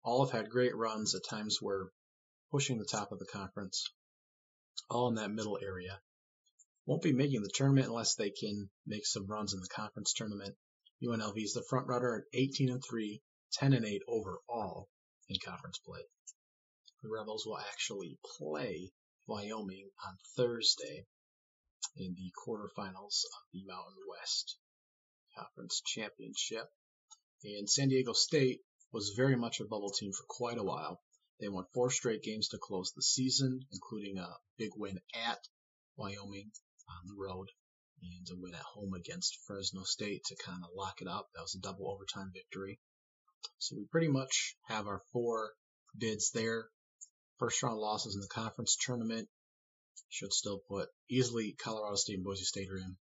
[0.02, 1.14] all have had great runs.
[1.14, 1.92] At times were
[2.50, 3.92] pushing the top of the conference,
[4.88, 6.00] all in that middle area.
[6.86, 10.56] Won't be making the tournament unless they can make some runs in the conference tournament.
[11.02, 13.20] UNLV is the front runner at 18 and 3,
[13.52, 14.88] 10 and 8 overall
[15.28, 16.00] in conference play.
[17.00, 18.92] The Rebels will actually play
[19.26, 21.06] Wyoming on Thursday
[21.96, 24.58] in the quarterfinals of the Mountain West
[25.36, 26.72] Conference Championship.
[27.44, 31.00] And San Diego State was very much a bubble team for quite a while.
[31.38, 35.46] They won four straight games to close the season, including a big win at
[35.96, 36.50] Wyoming
[36.88, 37.48] on the road
[38.02, 41.28] and a win at home against Fresno State to kind of lock it up.
[41.34, 42.80] That was a double overtime victory.
[43.58, 45.52] So we pretty much have our four
[45.96, 46.70] bids there.
[47.38, 49.28] First round losses in the conference tournament
[50.08, 52.96] should still put easily Colorado State and Boise State are in.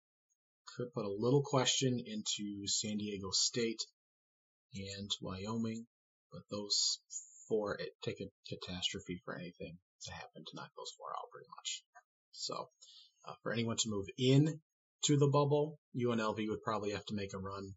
[0.77, 3.83] Could put a little question into San Diego State
[4.75, 5.87] and Wyoming,
[6.33, 6.99] but those
[7.47, 11.49] four it take a catastrophe for anything to happen to knock those four out pretty
[11.57, 11.85] much.
[12.33, 12.71] So
[13.25, 14.61] uh, for anyone to move in
[15.05, 17.75] to the bubble, UNLV would probably have to make a run.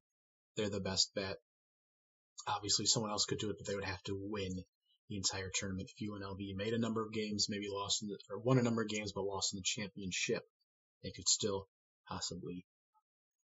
[0.55, 1.37] They're the best bet.
[2.47, 4.63] Obviously, someone else could do it, but they would have to win
[5.09, 5.91] the entire tournament.
[6.01, 9.11] UNLV made a number of games, maybe lost the, or won a number of games,
[9.13, 10.43] but lost in the championship,
[11.03, 11.67] they could still
[12.07, 12.65] possibly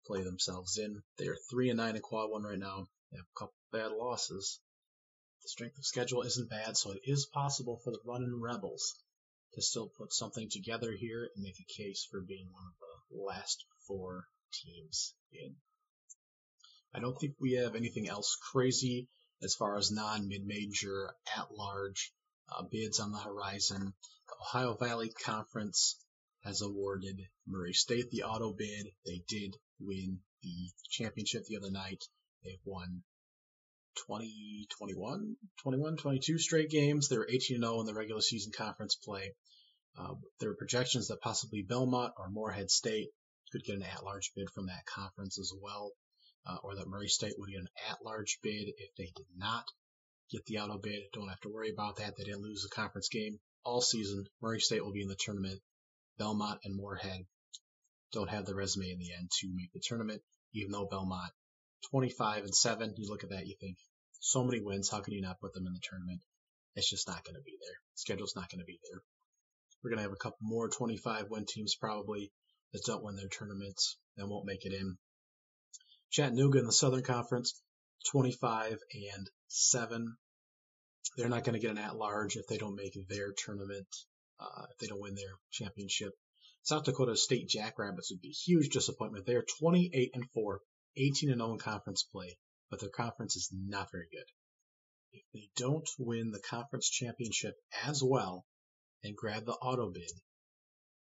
[0.05, 1.01] play themselves in.
[1.17, 2.87] They are three and nine in quad one right now.
[3.11, 4.59] They have a couple bad losses.
[5.43, 8.95] The strength of schedule isn't bad, so it is possible for the running Rebels
[9.53, 12.73] to still put something together here and make a case for being one of
[13.09, 15.55] the last four teams in.
[16.93, 19.07] I don't think we have anything else crazy
[19.41, 22.13] as far as non-mid-major at-large
[22.49, 23.93] uh, bids on the horizon.
[24.41, 25.97] Ohio Valley Conference
[26.43, 28.87] has awarded Murray State the auto bid.
[29.05, 32.03] They did win the championship the other night.
[32.43, 33.03] They've won
[34.05, 37.09] 20, 21, 21, 22 straight games.
[37.09, 39.33] They were 18 0 in the regular season conference play.
[39.97, 43.09] Uh, there are projections that possibly Belmont or Morehead State
[43.51, 45.91] could get an at-large bid from that conference as well,
[46.45, 49.65] uh, or that Murray State would get an at-large bid if they did not
[50.31, 51.03] get the auto bid.
[51.13, 52.15] Don't have to worry about that.
[52.17, 54.25] They didn't lose a conference game all season.
[54.41, 55.61] Murray State will be in the tournament.
[56.17, 57.25] Belmont and Morehead
[58.11, 60.21] don't have the resume in the end to make the tournament,
[60.53, 61.31] even though Belmont
[61.91, 63.77] 25 and 7, you look at that, you think
[64.19, 66.21] so many wins, how can you not put them in the tournament?
[66.75, 67.75] It's just not going to be there.
[67.95, 69.01] Schedule's not going to be there.
[69.83, 72.31] We're going to have a couple more 25 win teams probably
[72.73, 74.97] that don't win their tournaments and won't make it in.
[76.09, 77.61] Chattanooga in the Southern Conference,
[78.11, 78.77] 25
[79.13, 80.17] and 7.
[81.17, 83.87] They're not going to get an at large if they don't make their tournament,
[84.39, 86.13] uh, if they don't win their championship.
[86.63, 89.25] South Dakota State Jackrabbits would be a huge disappointment.
[89.25, 90.61] They are 28 and 4,
[90.97, 92.37] 18 and 0 in conference play,
[92.69, 94.25] but their conference is not very good.
[95.13, 97.55] If they don't win the conference championship
[97.85, 98.45] as well
[99.03, 100.11] and grab the auto bid,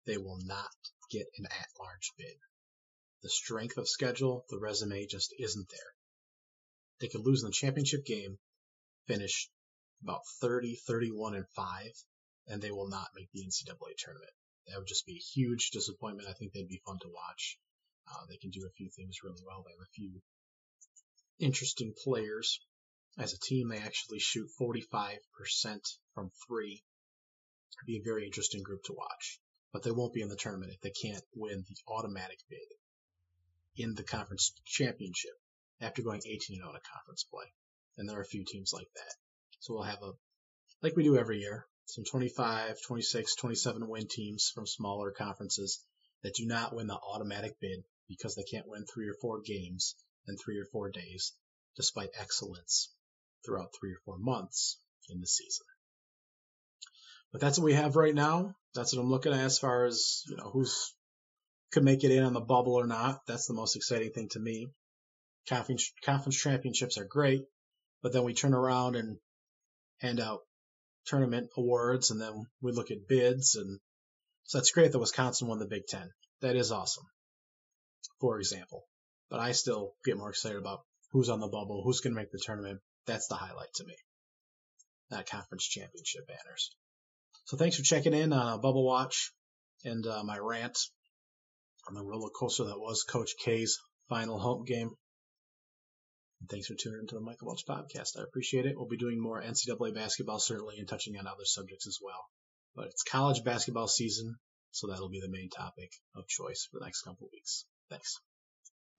[0.07, 0.71] they will not
[1.11, 2.37] get an at large bid.
[3.25, 5.95] The strength of schedule, the resume just isn't there.
[7.01, 8.39] They could lose in the championship game,
[9.07, 9.51] finish
[10.03, 12.05] about 30, 31, and 5,
[12.49, 14.35] and they will not make the NCAA tournament.
[14.67, 16.29] That would just be a huge disappointment.
[16.29, 17.59] I think they'd be fun to watch.
[18.07, 19.63] Uh, they can do a few things really well.
[19.63, 20.21] They have a few
[21.39, 22.61] interesting players.
[23.17, 25.19] As a team, they actually shoot 45%
[26.13, 26.85] from three.
[27.73, 29.41] It'd be a very interesting group to watch.
[29.73, 32.69] But they won't be in the tournament if they can't win the automatic bid
[33.77, 35.33] in the conference championship
[35.81, 37.47] after going 18 0 in conference play.
[37.97, 39.15] And there are a few teams like that.
[39.61, 40.13] So we'll have a,
[40.83, 45.85] like we do every year, some 25, 26, 27 win teams from smaller conferences
[46.23, 49.95] that do not win the automatic bid because they can't win three or four games
[50.27, 51.33] in three or four days,
[51.77, 52.93] despite excellence
[53.45, 55.67] throughout three or four months in the season.
[57.33, 58.55] But that's what we have right now.
[58.75, 60.95] That's what I'm looking at as far as, you know, who's
[61.75, 63.21] could make it in on the bubble or not.
[63.27, 64.69] That's the most exciting thing to me.
[65.49, 67.43] Conference, conference championships are great,
[68.01, 69.19] but then we turn around and
[69.99, 70.41] hand out
[71.07, 73.81] tournament awards and then we look at bids and
[74.45, 76.11] so that's great that Wisconsin won the Big Ten.
[76.41, 77.05] That is awesome.
[78.21, 78.85] For example.
[79.31, 80.81] But I still get more excited about
[81.13, 82.81] who's on the bubble, who's going to make the tournament.
[83.07, 83.97] That's the highlight to me.
[85.11, 86.77] Not conference championship banners.
[87.47, 89.33] So thanks for checking in on Bubble Watch
[89.85, 90.79] and uh, my rant
[91.89, 93.79] on the roller coaster that was Coach K's
[94.09, 94.91] final home game.
[96.41, 98.19] And thanks for tuning into the Michael Welch podcast.
[98.19, 98.77] I appreciate it.
[98.77, 102.25] We'll be doing more NCAA basketball certainly and touching on other subjects as well.
[102.75, 104.37] But it's college basketball season,
[104.73, 107.65] so that'll be the main topic of choice for the next couple weeks.
[107.89, 108.19] Thanks.